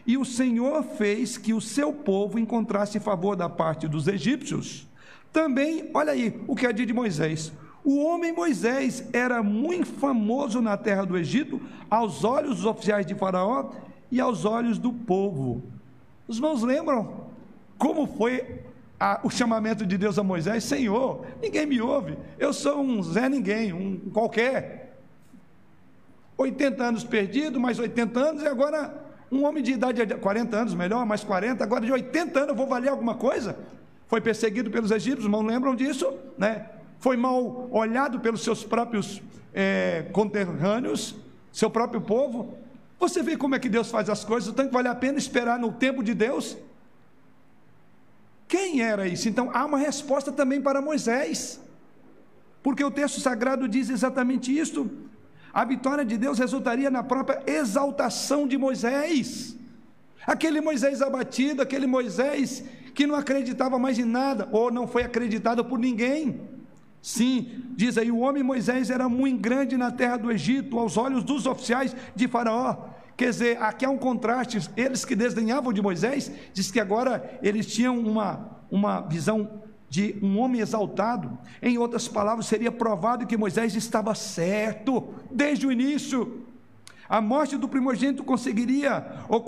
[0.07, 4.87] E o Senhor fez que o seu povo encontrasse favor da parte dos egípcios.
[5.33, 7.51] Também, olha aí, o que é de Moisés.
[7.83, 13.13] O homem Moisés era muito famoso na terra do Egito, aos olhos dos oficiais de
[13.13, 13.73] Faraó
[14.09, 15.63] e aos olhos do povo.
[16.25, 17.25] Os irmãos lembram
[17.77, 18.61] como foi
[18.97, 23.27] a, o chamamento de Deus a Moisés: Senhor, ninguém me ouve, eu sou um Zé
[23.27, 24.84] Ninguém, um qualquer.
[26.37, 30.73] 80 anos perdido, mais 80 anos, e agora um homem de idade de 40 anos,
[30.73, 33.57] melhor, mais 40, agora de 80 anos, eu vou valer alguma coisa?
[34.07, 36.13] Foi perseguido pelos egípcios, não lembram disso?
[36.37, 36.69] Né?
[36.99, 39.21] Foi mal olhado pelos seus próprios
[39.53, 41.15] é, conterrâneos,
[41.51, 42.57] seu próprio povo.
[42.99, 45.59] Você vê como é que Deus faz as coisas, tanto que vale a pena esperar
[45.59, 46.57] no tempo de Deus.
[48.47, 49.27] Quem era isso?
[49.27, 51.59] Então há uma resposta também para Moisés,
[52.61, 54.89] porque o texto sagrado diz exatamente isto.
[55.55, 59.55] A vitória de Deus resultaria na própria exaltação de Moisés.
[60.27, 62.61] Aquele Moisés abatido, aquele Moisés
[62.93, 66.41] que não acreditava mais em nada, ou não foi acreditado por ninguém.
[67.01, 71.23] Sim, diz aí: o homem Moisés era muito grande na terra do Egito, aos olhos
[71.23, 72.89] dos oficiais de Faraó.
[73.15, 74.59] Quer dizer, aqui há um contraste.
[74.75, 79.63] Eles que desdenhavam de Moisés, diz que agora eles tinham uma, uma visão
[79.95, 81.37] de um homem exaltado.
[81.61, 86.45] Em outras palavras, seria provado que Moisés estava certo desde o início.
[87.07, 89.41] A morte do primogênito conseguiria ou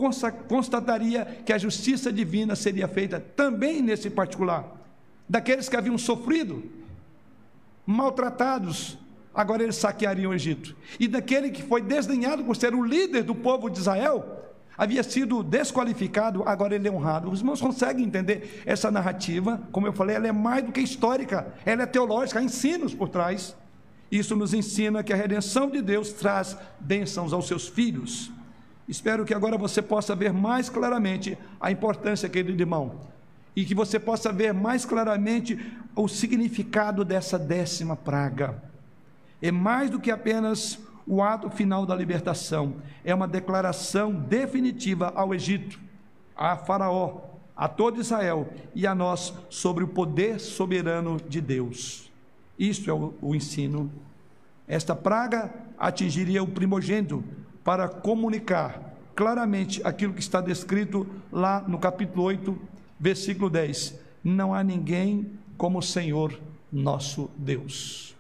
[0.48, 4.64] constataria que a justiça divina seria feita também nesse particular.
[5.28, 6.64] Daqueles que haviam sofrido,
[7.86, 8.98] maltratados,
[9.36, 10.78] agora eles saqueariam o Egito.
[10.98, 15.42] E daquele que foi desdenhado por ser o líder do povo de Israel, havia sido
[15.42, 17.30] desqualificado, agora ele é honrado.
[17.30, 19.62] Os irmãos conseguem entender essa narrativa?
[19.72, 23.10] Como eu falei, ela é mais do que histórica, ela é teológica, há ensinos por
[23.10, 23.56] trás.
[24.12, 28.32] Isso nos ensina que a redenção de Deus traz bênçãos aos seus filhos.
[28.88, 33.02] Espero que agora você possa ver mais claramente a importância, querido irmão,
[33.56, 35.60] e que você possa ver mais claramente
[35.96, 38.68] o significado dessa décima praga
[39.42, 45.34] é mais do que apenas o ato final da libertação, é uma declaração definitiva ao
[45.34, 45.80] Egito,
[46.36, 47.22] a Faraó,
[47.56, 52.12] a todo Israel e a nós sobre o poder soberano de Deus.
[52.60, 53.90] Isto é o, o ensino.
[54.68, 57.24] Esta praga atingiria o primogênito
[57.64, 62.60] para comunicar claramente aquilo que está descrito lá no capítulo 8,
[63.00, 63.98] versículo 10.
[64.24, 66.38] Não há ninguém como o Senhor
[66.72, 68.17] nosso Deus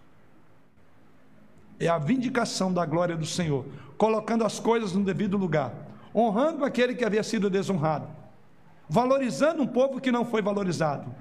[1.79, 3.65] é a vindicação da glória do Senhor,
[3.97, 5.73] colocando as coisas no devido lugar,
[6.13, 8.07] honrando aquele que havia sido desonrado,
[8.89, 11.13] valorizando um povo que não foi valorizado,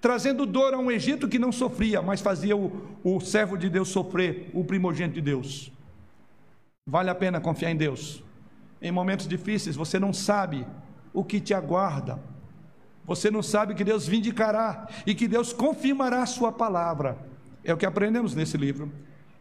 [0.00, 3.88] trazendo dor a um Egito que não sofria, mas fazia o, o servo de Deus
[3.88, 5.72] sofrer, o primogênito de Deus.
[6.86, 8.22] Vale a pena confiar em Deus.
[8.80, 10.66] Em momentos difíceis, você não sabe
[11.12, 12.20] o que te aguarda.
[13.04, 17.16] Você não sabe que Deus vindicará e que Deus confirmará a sua palavra.
[17.62, 18.90] É o que aprendemos nesse livro.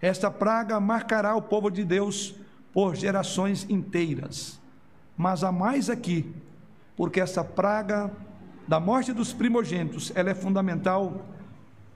[0.02, 2.34] Esta praga marcará o povo de Deus
[2.74, 4.60] por gerações inteiras.
[5.16, 6.34] Mas há mais aqui,
[6.95, 8.12] porque essa praga
[8.68, 11.26] da morte dos primogênitos, ela é fundamental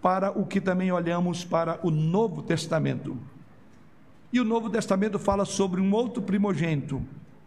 [0.01, 3.17] para o que também olhamos para o Novo Testamento.
[4.31, 7.01] E o Novo Testamento fala sobre um outro primogênito,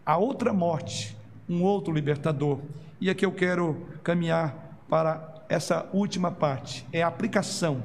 [0.05, 1.15] a outra morte,
[1.47, 2.59] um outro libertador.
[2.99, 7.83] E aqui eu quero caminhar para essa última parte, é a aplicação.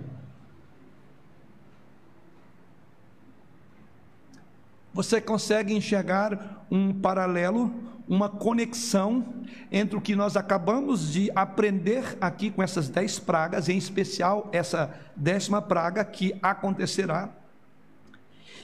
[4.95, 7.75] Você consegue enxergar um paralelo,
[8.07, 9.43] uma conexão
[9.73, 14.95] entre o que nós acabamos de aprender aqui com essas dez pragas, em especial essa
[15.17, 17.29] décima praga que acontecerá,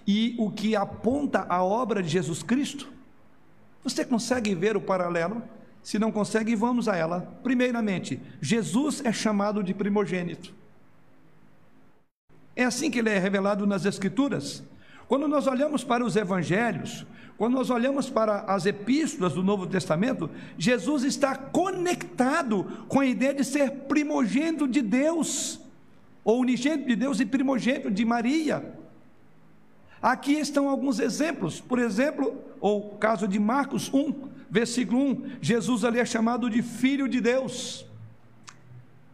[0.07, 2.89] e o que aponta a obra de Jesus Cristo?
[3.83, 5.43] Você consegue ver o paralelo?
[5.83, 7.21] Se não consegue, vamos a ela.
[7.43, 10.55] Primeiramente, Jesus é chamado de primogênito.
[12.55, 14.63] É assim que ele é revelado nas Escrituras.
[15.11, 17.05] Quando nós olhamos para os evangelhos,
[17.37, 23.35] quando nós olhamos para as epístolas do Novo Testamento, Jesus está conectado com a ideia
[23.35, 25.59] de ser primogênito de Deus,
[26.23, 28.73] ou unigênito de Deus e primogênito de Maria.
[30.01, 31.61] Aqui estão alguns exemplos.
[31.61, 34.15] Por exemplo, o caso de Marcos 1,
[34.49, 37.85] versículo 1, Jesus ali é chamado de filho de Deus.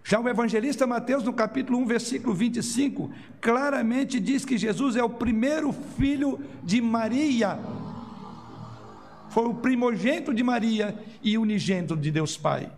[0.08, 5.10] Já o evangelista Mateus, no capítulo 1, versículo 25, claramente diz que Jesus é o
[5.10, 7.58] primeiro filho de Maria.
[9.30, 12.70] Foi o primogênito de Maria e unigênito de Deus Pai.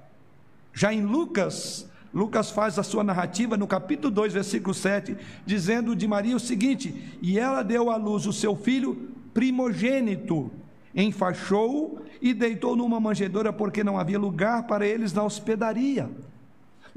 [0.72, 5.14] Já em Lucas, Lucas faz a sua narrativa no capítulo 2, versículo 7,
[5.44, 10.50] dizendo de Maria o seguinte: E ela deu à luz o seu filho primogênito,
[10.94, 16.08] enfaixou-o e deitou numa manjedoura, porque não havia lugar para eles na hospedaria.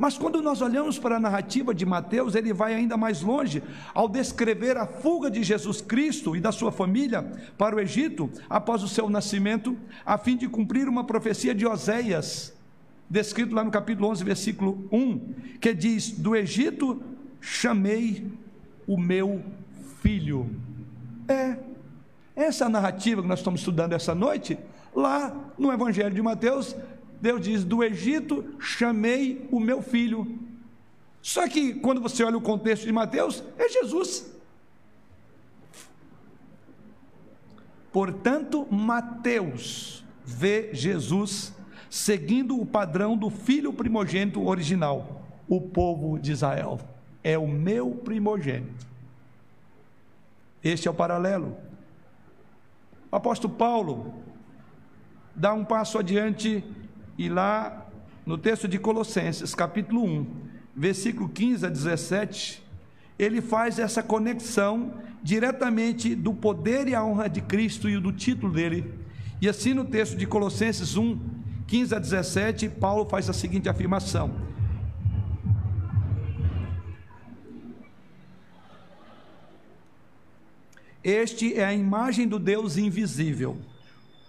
[0.01, 3.61] Mas quando nós olhamos para a narrativa de Mateus, ele vai ainda mais longe
[3.93, 7.21] ao descrever a fuga de Jesus Cristo e da sua família
[7.55, 12.51] para o Egito após o seu nascimento, a fim de cumprir uma profecia de Oséias,
[13.07, 16.99] descrito lá no capítulo 11, versículo 1, que diz: Do Egito
[17.39, 18.25] chamei
[18.87, 19.43] o meu
[20.01, 20.49] filho.
[21.27, 21.57] É,
[22.35, 24.57] essa narrativa que nós estamos estudando essa noite,
[24.95, 26.75] lá no Evangelho de Mateus,
[27.21, 30.39] Deus diz: Do Egito chamei o meu filho.
[31.21, 34.31] Só que quando você olha o contexto de Mateus, é Jesus.
[37.91, 41.53] Portanto, Mateus vê Jesus
[41.89, 46.79] seguindo o padrão do filho primogênito original, o povo de Israel.
[47.23, 48.87] É o meu primogênito.
[50.63, 51.55] Este é o paralelo.
[53.11, 54.13] O apóstolo Paulo
[55.35, 56.63] dá um passo adiante
[57.17, 57.85] e lá
[58.25, 60.27] no texto de Colossenses, capítulo 1,
[60.75, 62.63] versículo 15 a 17,
[63.17, 68.53] ele faz essa conexão diretamente do poder e a honra de Cristo e do título
[68.53, 68.93] dele.
[69.41, 71.19] E assim no texto de Colossenses 1,
[71.67, 74.31] 15 a 17, Paulo faz a seguinte afirmação:
[81.03, 83.57] Este é a imagem do Deus invisível,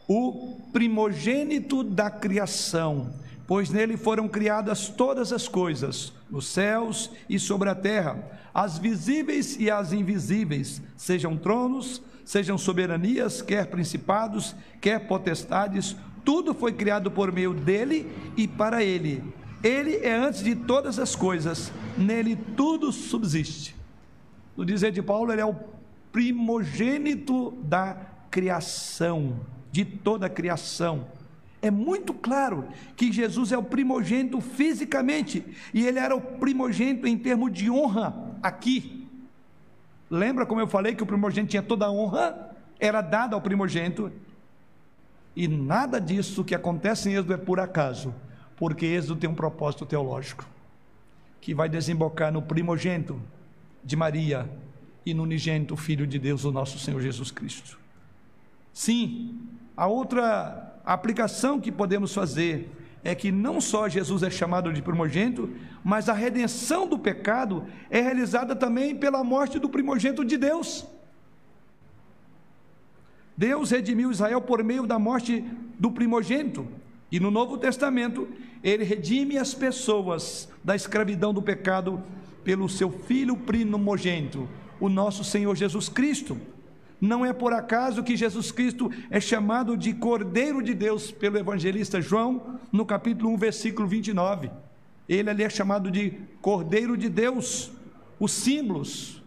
[0.09, 3.13] o primogênito da criação,
[3.47, 8.19] pois nele foram criadas todas as coisas, nos céus e sobre a terra,
[8.55, 16.73] as visíveis e as invisíveis, sejam tronos, sejam soberanias, quer principados, quer potestades, tudo foi
[16.73, 19.23] criado por meio dele e para ele.
[19.63, 23.77] Ele é antes de todas as coisas, nele tudo subsiste.
[24.57, 25.57] No dizer de Paulo, ele é o
[26.11, 27.97] primogênito da
[28.31, 29.41] criação,
[29.73, 31.07] de toda a criação.
[31.63, 37.17] É muito claro que Jesus é o primogênito fisicamente, e ele era o primogênito em
[37.17, 39.09] termos de honra aqui.
[40.11, 42.51] Lembra como eu falei que o primogênito tinha toda a honra?
[42.79, 44.13] Era dada ao primogênito,
[45.35, 48.15] e nada disso que acontece em Êxodo é por acaso,
[48.57, 50.45] porque Êxodo tem um propósito teológico,
[51.41, 53.19] que vai desembocar no primogênito
[53.83, 54.51] de Maria
[55.07, 57.82] e no unigênito Filho de Deus, o nosso Senhor Jesus Cristo.
[58.73, 59.39] Sim,
[59.77, 62.71] a outra aplicação que podemos fazer
[63.05, 65.51] é que não só Jesus é chamado de primogênito,
[65.83, 70.87] mas a redenção do pecado é realizada também pela morte do primogênito de Deus.
[73.37, 75.45] Deus redimiu Israel por meio da morte
[75.79, 76.67] do primogênito.
[77.11, 78.29] E no Novo Testamento,
[78.63, 82.03] ele redime as pessoas da escravidão do pecado
[82.45, 84.49] pelo seu filho primogênito,
[84.79, 86.39] o nosso Senhor Jesus Cristo.
[87.03, 92.01] Não é por acaso que Jesus Cristo é chamado de Cordeiro de Deus pelo evangelista
[92.01, 94.49] João, no capítulo 1, versículo 29.
[95.09, 97.73] Ele ali é chamado de Cordeiro de Deus.
[98.21, 99.21] Os símbolos,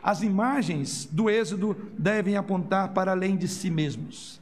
[0.00, 4.40] as imagens do Êxodo devem apontar para além de si mesmos.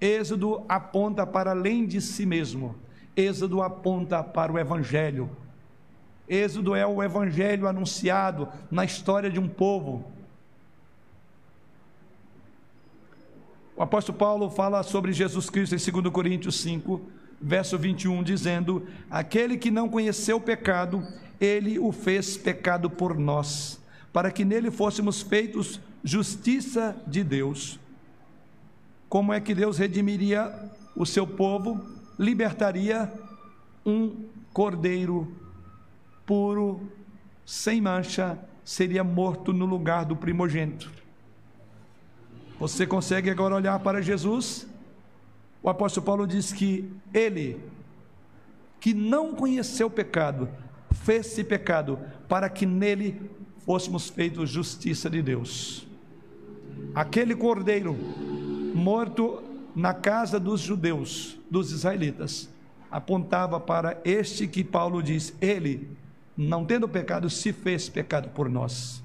[0.00, 2.74] Êxodo aponta para além de si mesmo.
[3.16, 5.30] Êxodo aponta para o Evangelho.
[6.28, 10.12] Êxodo é o Evangelho anunciado na história de um povo.
[13.76, 17.00] O apóstolo Paulo fala sobre Jesus Cristo em 2 Coríntios 5,
[17.40, 21.04] verso 21, dizendo: Aquele que não conheceu o pecado,
[21.40, 23.80] ele o fez pecado por nós,
[24.12, 27.80] para que nele fôssemos feitos justiça de Deus.
[29.08, 30.52] Como é que Deus redimiria
[30.94, 31.84] o seu povo?
[32.16, 33.12] Libertaria
[33.84, 35.34] um cordeiro
[36.24, 36.88] puro,
[37.44, 41.03] sem mancha, seria morto no lugar do primogênito.
[42.58, 44.66] Você consegue agora olhar para Jesus?
[45.62, 47.60] O apóstolo Paulo diz que ele,
[48.80, 50.48] que não conheceu o pecado,
[50.92, 51.98] fez-se pecado
[52.28, 53.20] para que nele
[53.64, 55.86] fôssemos feitos justiça de Deus.
[56.94, 57.96] Aquele cordeiro
[58.74, 59.42] morto
[59.74, 62.48] na casa dos judeus, dos israelitas,
[62.90, 65.90] apontava para este que Paulo diz: Ele,
[66.36, 69.03] não tendo pecado, se fez pecado por nós.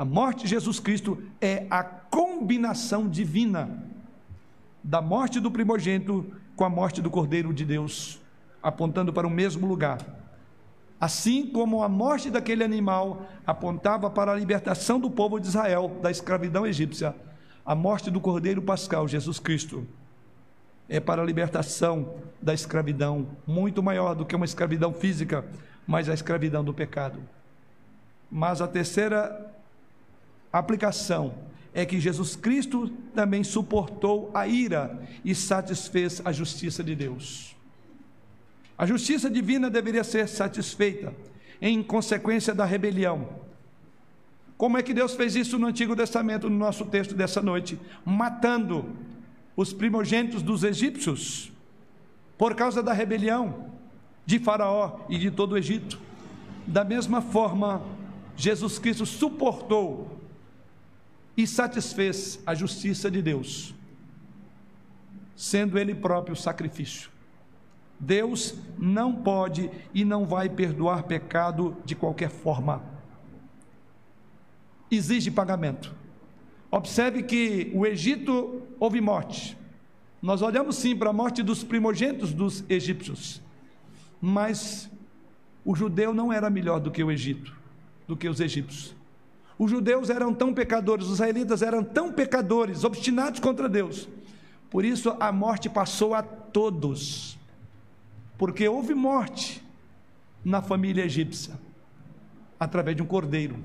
[0.00, 3.84] A morte de Jesus Cristo é a combinação divina
[4.82, 6.24] da morte do primogênito
[6.56, 8.18] com a morte do Cordeiro de Deus,
[8.62, 9.98] apontando para o mesmo lugar.
[10.98, 16.10] Assim como a morte daquele animal apontava para a libertação do povo de Israel da
[16.10, 17.14] escravidão egípcia,
[17.62, 19.86] a morte do Cordeiro Pascal, Jesus Cristo,
[20.88, 25.44] é para a libertação da escravidão, muito maior do que uma escravidão física,
[25.86, 27.20] mas a escravidão do pecado.
[28.30, 29.49] Mas a terceira
[30.58, 31.34] aplicação
[31.72, 37.54] é que Jesus Cristo também suportou a ira e satisfez a justiça de Deus.
[38.76, 41.14] A justiça divina deveria ser satisfeita
[41.60, 43.28] em consequência da rebelião,
[44.60, 47.80] como é que Deus fez isso no Antigo Testamento, no nosso texto dessa noite?
[48.04, 48.90] Matando
[49.56, 51.50] os primogênitos dos egípcios,
[52.36, 53.70] por causa da rebelião
[54.26, 55.98] de Faraó e de todo o Egito.
[56.66, 57.82] Da mesma forma,
[58.36, 60.19] Jesus Cristo suportou
[61.42, 63.74] e satisfez a justiça de Deus,
[65.34, 67.10] sendo Ele próprio o sacrifício.
[67.98, 73.00] Deus não pode e não vai perdoar pecado de qualquer forma
[74.90, 75.94] exige pagamento.
[76.70, 79.56] Observe que o Egito houve morte.
[80.20, 83.40] Nós olhamos sim para a morte dos primogênitos dos egípcios,
[84.20, 84.90] mas
[85.64, 87.54] o judeu não era melhor do que o Egito,
[88.06, 88.94] do que os egípcios.
[89.60, 94.08] Os judeus eram tão pecadores, os israelitas eram tão pecadores, obstinados contra Deus.
[94.70, 97.38] Por isso a morte passou a todos,
[98.38, 99.62] porque houve morte
[100.42, 101.54] na família egípcia,
[102.58, 103.56] através de um cordeiro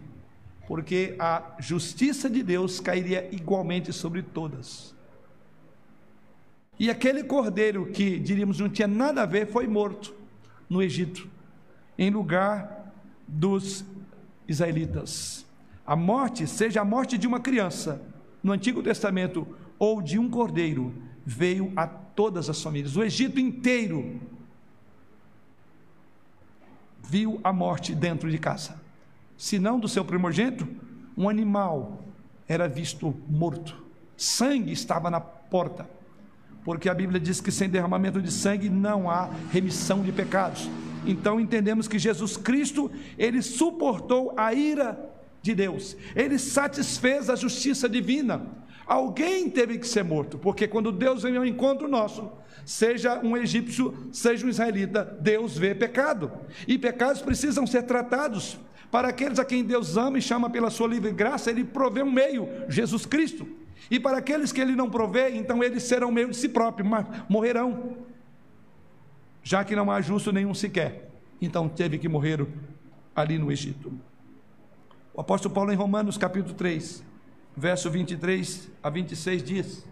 [0.68, 4.96] porque a justiça de Deus cairia igualmente sobre todas.
[6.80, 10.14] E aquele cordeiro que diríamos não tinha nada a ver foi morto
[10.70, 11.30] no Egito,
[11.98, 12.91] em lugar
[13.28, 13.86] dos
[14.48, 15.45] israelitas.
[15.86, 18.01] A morte, seja a morte de uma criança
[18.41, 20.93] no Antigo Testamento ou de um cordeiro,
[21.25, 22.95] veio a todas as famílias.
[22.95, 24.19] O Egito inteiro
[27.03, 28.86] viu a morte dentro de casa
[29.38, 30.67] se não do seu primogênito,
[31.17, 32.03] um animal
[32.47, 33.83] era visto morto.
[34.15, 35.89] Sangue estava na porta,
[36.63, 40.69] porque a Bíblia diz que sem derramamento de sangue não há remissão de pecados.
[41.05, 45.13] Então entendemos que Jesus Cristo, ele suportou a ira
[45.46, 48.48] de Deus, ele satisfez a justiça divina.
[48.88, 52.32] Alguém teve que ser morto, porque quando Deus vem ao encontro nosso,
[52.66, 56.32] seja um egípcio, seja um israelita, Deus vê pecado,
[56.68, 58.58] e pecados precisam ser tratados.
[58.89, 62.12] Para aqueles a quem Deus ama e chama pela sua livre graça, Ele provê um
[62.12, 63.48] meio, Jesus Cristo.
[63.91, 67.06] E para aqueles que Ele não provê, então eles serão meio de si próprios, mas
[67.30, 67.98] morrerão.
[69.43, 71.12] Já que não há justo nenhum sequer.
[71.39, 72.48] Então teve que morrer
[73.16, 73.91] ali no Egito.
[75.16, 77.01] O apóstolo Paulo, em Romanos capítulo 3,
[77.55, 79.86] verso 23 a 26, diz: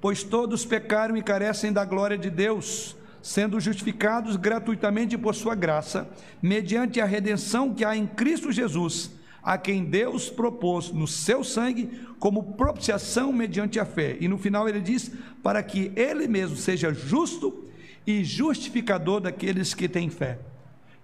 [0.00, 6.10] Pois todos pecaram e carecem da glória de Deus sendo justificados gratuitamente por sua graça,
[6.42, 9.12] mediante a redenção que há em Cristo Jesus,
[9.42, 14.16] a quem Deus propôs no seu sangue como propiciação mediante a fé.
[14.20, 17.64] E no final ele diz: para que ele mesmo seja justo
[18.04, 20.40] e justificador daqueles que têm fé.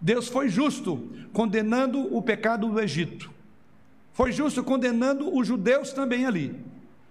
[0.00, 3.30] Deus foi justo condenando o pecado do Egito.
[4.12, 6.54] Foi justo condenando os judeus também ali.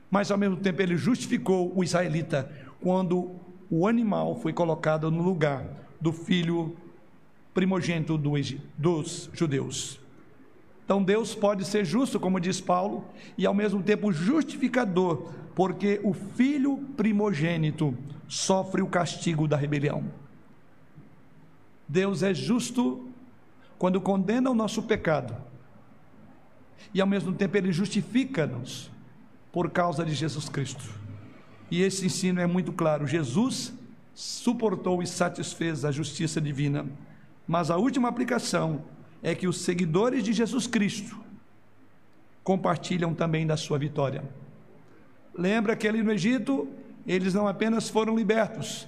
[0.09, 3.31] Mas ao mesmo tempo ele justificou o israelita quando
[3.69, 5.65] o animal foi colocado no lugar
[6.01, 6.75] do filho
[7.53, 8.33] primogênito do
[8.77, 9.99] dos judeus.
[10.83, 13.05] Então Deus pode ser justo, como diz Paulo,
[13.37, 17.95] e ao mesmo tempo justificador, porque o filho primogênito
[18.27, 20.03] sofre o castigo da rebelião.
[21.89, 23.09] Deus é justo
[23.79, 25.35] quando condena o nosso pecado,
[26.93, 28.91] e ao mesmo tempo ele justifica-nos
[29.51, 30.83] por causa de Jesus Cristo.
[31.71, 33.73] E esse ensino é muito claro: Jesus
[34.13, 36.85] suportou e satisfez a justiça divina,
[37.47, 38.83] mas a última aplicação
[39.23, 41.19] é que os seguidores de Jesus Cristo
[42.43, 44.23] compartilham também da sua vitória.
[45.33, 46.67] Lembra que ali no Egito,
[47.07, 48.87] eles não apenas foram libertos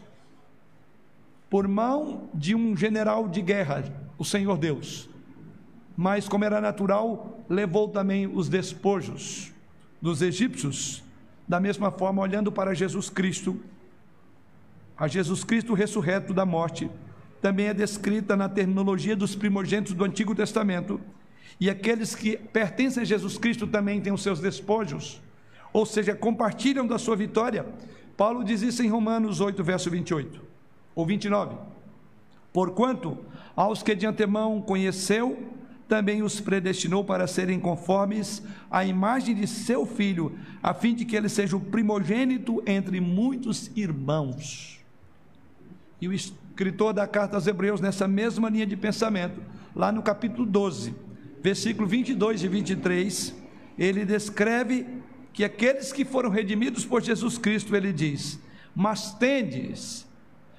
[1.52, 3.84] por mão de um general de guerra,
[4.18, 5.10] o Senhor Deus,
[5.98, 9.52] mas como era natural, levou também os despojos
[10.02, 11.04] dos egípcios,
[11.46, 13.60] da mesma forma olhando para Jesus Cristo,
[14.98, 16.90] a Jesus Cristo ressurreto da morte,
[17.42, 21.02] também é descrita na terminologia dos primogênitos do Antigo Testamento.
[21.60, 25.22] E aqueles que pertencem a Jesus Cristo também têm os seus despojos,
[25.74, 27.66] ou seja, compartilham da sua vitória.
[28.16, 30.51] Paulo diz isso em Romanos 8, verso 28
[30.96, 31.56] ou 29.
[32.54, 33.18] Porquanto
[33.56, 35.52] aos que de antemão conheceu,
[35.88, 41.16] também os predestinou para serem conformes à imagem de seu filho, a fim de que
[41.16, 44.80] ele seja o primogênito entre muitos irmãos.
[46.00, 49.42] E o escritor da carta aos Hebreus, nessa mesma linha de pensamento,
[49.76, 50.96] lá no capítulo 12,
[51.42, 53.36] versículo 22 e 23,
[53.78, 54.88] ele descreve
[55.34, 58.40] que aqueles que foram redimidos por Jesus Cristo, ele diz:
[58.76, 60.08] Mas tendes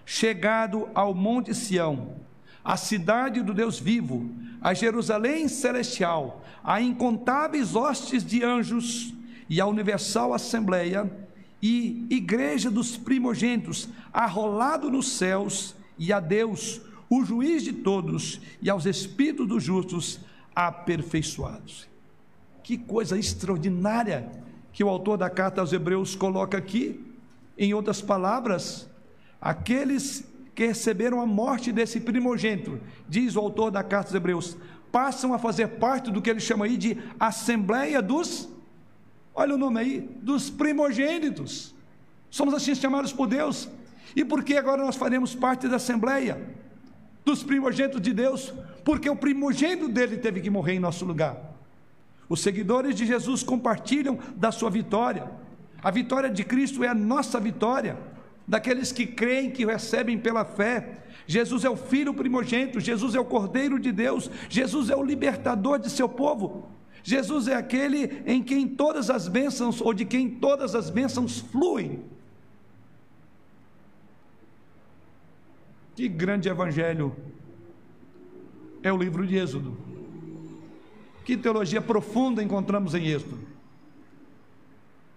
[0.04, 2.16] chegado ao Monte Sião,
[2.64, 4.30] a cidade do Deus vivo,
[4.60, 9.12] a Jerusalém celestial, a incontáveis hostes de anjos
[9.48, 11.10] e a universal assembleia
[11.60, 18.70] e igreja dos primogênitos, arrolado nos céus e a Deus, o juiz de todos, e
[18.70, 20.20] aos espíritos dos justos
[20.54, 21.88] aperfeiçoados.
[22.62, 24.30] Que coisa extraordinária
[24.72, 27.00] que o autor da carta aos Hebreus coloca aqui.
[27.58, 28.88] Em outras palavras,
[29.42, 30.24] aqueles
[30.54, 34.56] que receberam a morte desse primogênito, diz o autor da carta aos Hebreus,
[34.92, 38.48] passam a fazer parte do que ele chama aí de Assembleia dos,
[39.34, 41.74] olha o nome aí, dos primogênitos.
[42.30, 43.68] Somos assim chamados por Deus.
[44.14, 46.40] E por que agora nós faremos parte da Assembleia
[47.24, 48.52] dos primogênitos de Deus?
[48.84, 51.36] Porque o primogênito dele teve que morrer em nosso lugar.
[52.28, 55.30] Os seguidores de Jesus compartilham da sua vitória.
[55.82, 57.98] A vitória de Cristo é a nossa vitória,
[58.46, 61.04] daqueles que creem, que recebem pela fé.
[61.26, 65.78] Jesus é o filho primogênito, Jesus é o Cordeiro de Deus, Jesus é o libertador
[65.78, 66.68] de seu povo.
[67.02, 72.04] Jesus é aquele em quem todas as bênçãos, ou de quem todas as bênçãos fluem.
[75.94, 77.14] Que grande evangelho
[78.82, 79.76] é o livro de Êxodo.
[81.24, 83.38] Que teologia profunda encontramos em Êxodo.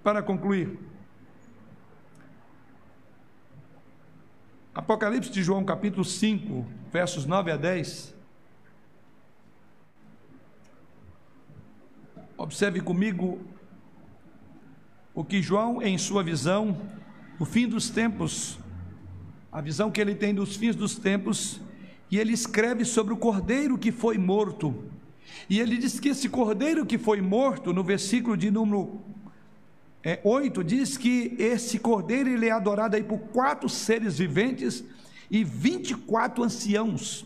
[0.03, 0.77] Para concluir,
[4.75, 8.13] Apocalipse de João, capítulo 5, versos 9 a 10.
[12.37, 13.39] Observe comigo
[15.13, 16.77] o que João, em sua visão,
[17.39, 18.59] o fim dos tempos,
[19.49, 21.61] a visão que ele tem dos fins dos tempos,
[22.11, 24.83] e ele escreve sobre o cordeiro que foi morto.
[25.49, 28.99] E ele diz que esse cordeiro que foi morto, no versículo de número
[30.05, 34.83] é, 8, diz que esse cordeiro ele é adorado aí por quatro seres viventes
[35.31, 37.25] e 24 anciãos.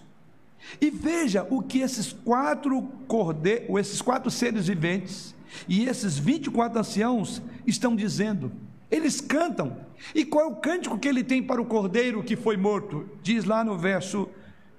[0.80, 5.36] E veja o que esses quatro cordeiros, esses quatro seres viventes
[5.68, 8.50] e esses 24 anciãos estão dizendo.
[8.90, 9.78] Eles cantam.
[10.16, 13.10] E qual é o cântico que ele tem para o cordeiro que foi morto?
[13.22, 14.30] Diz lá no verso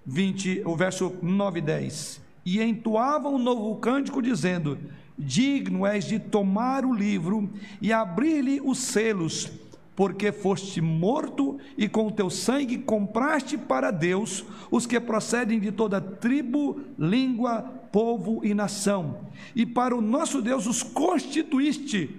[0.07, 2.21] 20, o verso 9 e 10.
[2.47, 4.79] E entoavam um novo cântico dizendo:
[5.21, 7.49] Digno és de tomar o livro
[7.81, 9.51] e abrir-lhe os selos,
[9.95, 15.71] porque foste morto e com o teu sangue compraste para Deus os que procedem de
[15.71, 17.63] toda tribo, língua,
[17.93, 19.21] povo e nação.
[19.55, 22.19] E para o nosso Deus os constituíste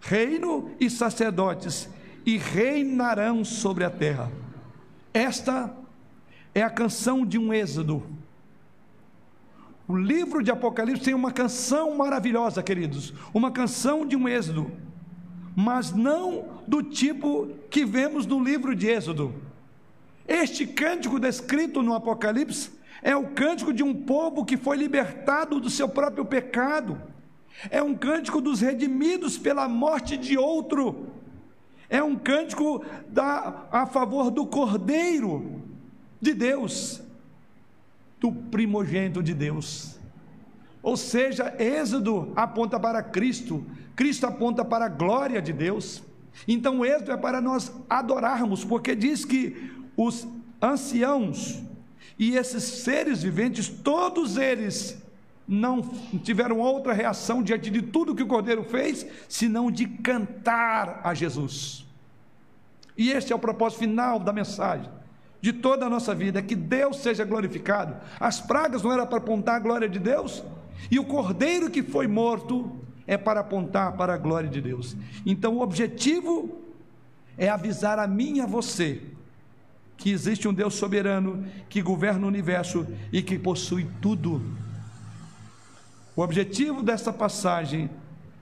[0.00, 1.88] reino e sacerdotes,
[2.24, 4.30] e reinarão sobre a terra.
[5.12, 5.74] Esta
[6.54, 8.02] é a canção de um êxodo,
[9.88, 14.70] O livro de Apocalipse tem uma canção maravilhosa, queridos, uma canção de um êxodo,
[15.56, 19.34] mas não do tipo que vemos no livro de Êxodo.
[20.26, 22.70] Este cântico descrito no Apocalipse
[23.02, 27.00] é o cântico de um povo que foi libertado do seu próprio pecado.
[27.70, 31.06] É um cântico dos redimidos pela morte de outro.
[31.88, 35.62] É um cântico da, a favor do Cordeiro
[36.20, 37.07] de Deus
[38.20, 39.98] do primogênito de Deus.
[40.82, 43.64] Ou seja, Êxodo aponta para Cristo,
[43.94, 46.02] Cristo aponta para a glória de Deus.
[46.46, 50.26] Então, Êxodo é para nós adorarmos, porque diz que os
[50.62, 51.60] anciãos
[52.18, 55.00] e esses seres viventes, todos eles
[55.46, 55.80] não
[56.22, 61.86] tiveram outra reação diante de tudo que o Cordeiro fez, senão de cantar a Jesus.
[62.96, 64.97] E este é o propósito final da mensagem
[65.40, 67.96] de toda a nossa vida, é que Deus seja glorificado.
[68.18, 70.42] As pragas não era para apontar a glória de Deus,
[70.90, 72.72] e o cordeiro que foi morto
[73.06, 74.96] é para apontar para a glória de Deus.
[75.24, 76.60] Então o objetivo
[77.36, 79.00] é avisar a mim e a você
[79.96, 84.42] que existe um Deus soberano que governa o universo e que possui tudo.
[86.14, 87.90] O objetivo desta passagem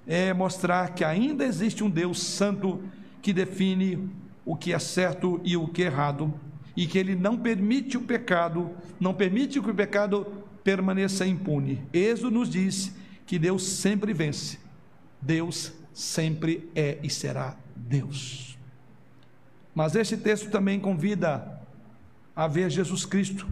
[0.06, 2.82] é mostrar que ainda existe um Deus santo
[3.22, 4.08] que define
[4.44, 6.32] o que é certo e o que é errado
[6.76, 8.70] e que ele não permite o pecado,
[9.00, 10.26] não permite que o pecado
[10.62, 11.82] permaneça impune.
[11.92, 14.58] Êxodo nos diz que Deus sempre vence.
[15.20, 18.58] Deus sempre é e será Deus.
[19.74, 21.60] Mas este texto também convida
[22.34, 23.48] a ver Jesus Cristo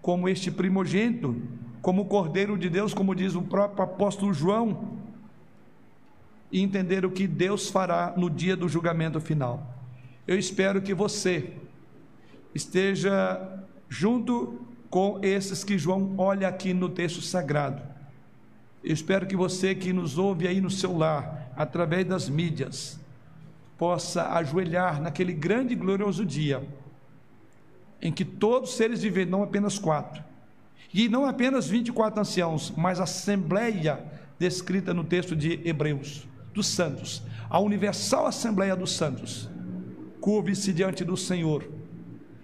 [0.00, 1.40] como este primogênito,
[1.80, 4.98] como o Cordeiro de Deus, como diz o próprio apóstolo João,
[6.50, 9.74] e entender o que Deus fará no dia do julgamento final.
[10.26, 11.54] Eu espero que você
[12.54, 13.40] esteja
[13.88, 17.82] junto com esses que João olha aqui no texto sagrado.
[18.84, 22.98] Eu espero que você que nos ouve aí no seu lar, através das mídias,
[23.78, 26.62] possa ajoelhar naquele grande e glorioso dia
[28.02, 30.22] em que todos os seres vivem, não apenas quatro,
[30.92, 34.04] e não apenas 24 anciãos, mas a assembleia
[34.38, 39.48] descrita no texto de Hebreus, dos santos, a universal assembleia dos santos,
[40.20, 41.64] curve-se diante do Senhor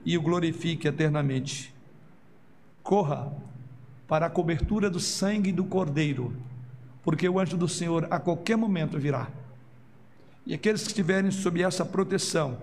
[0.05, 1.75] e o glorifique eternamente.
[2.83, 3.33] Corra
[4.07, 6.35] para a cobertura do sangue do Cordeiro,
[7.03, 9.29] porque o anjo do Senhor a qualquer momento virá.
[10.47, 12.59] E aqueles que estiverem sob essa proteção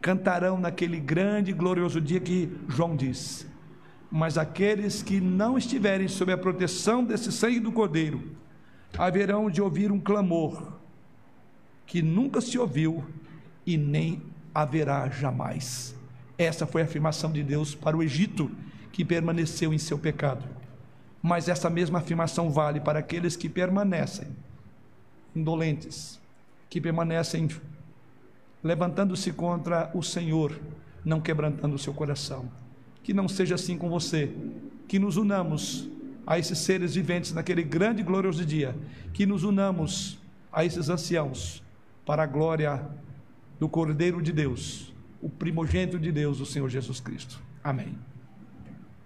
[0.00, 3.46] cantarão naquele grande e glorioso dia que João diz.
[4.10, 8.22] Mas aqueles que não estiverem sob a proteção desse sangue do Cordeiro,
[8.96, 10.74] haverão de ouvir um clamor
[11.86, 13.04] que nunca se ouviu
[13.66, 14.22] e nem
[14.54, 15.94] haverá jamais.
[16.36, 18.50] Essa foi a afirmação de Deus para o Egito,
[18.92, 20.44] que permaneceu em seu pecado.
[21.22, 24.28] Mas essa mesma afirmação vale para aqueles que permanecem
[25.34, 26.20] indolentes,
[26.68, 27.48] que permanecem
[28.62, 30.58] levantando-se contra o Senhor,
[31.04, 32.50] não quebrantando o seu coração.
[33.02, 34.34] Que não seja assim com você,
[34.88, 35.88] que nos unamos
[36.26, 38.74] a esses seres viventes naquele grande e glorioso dia,
[39.12, 40.18] que nos unamos
[40.52, 41.62] a esses anciãos
[42.06, 42.86] para a glória
[43.58, 44.93] do Cordeiro de Deus
[45.24, 47.40] o primogênito de Deus, o Senhor Jesus Cristo.
[47.62, 47.96] Amém.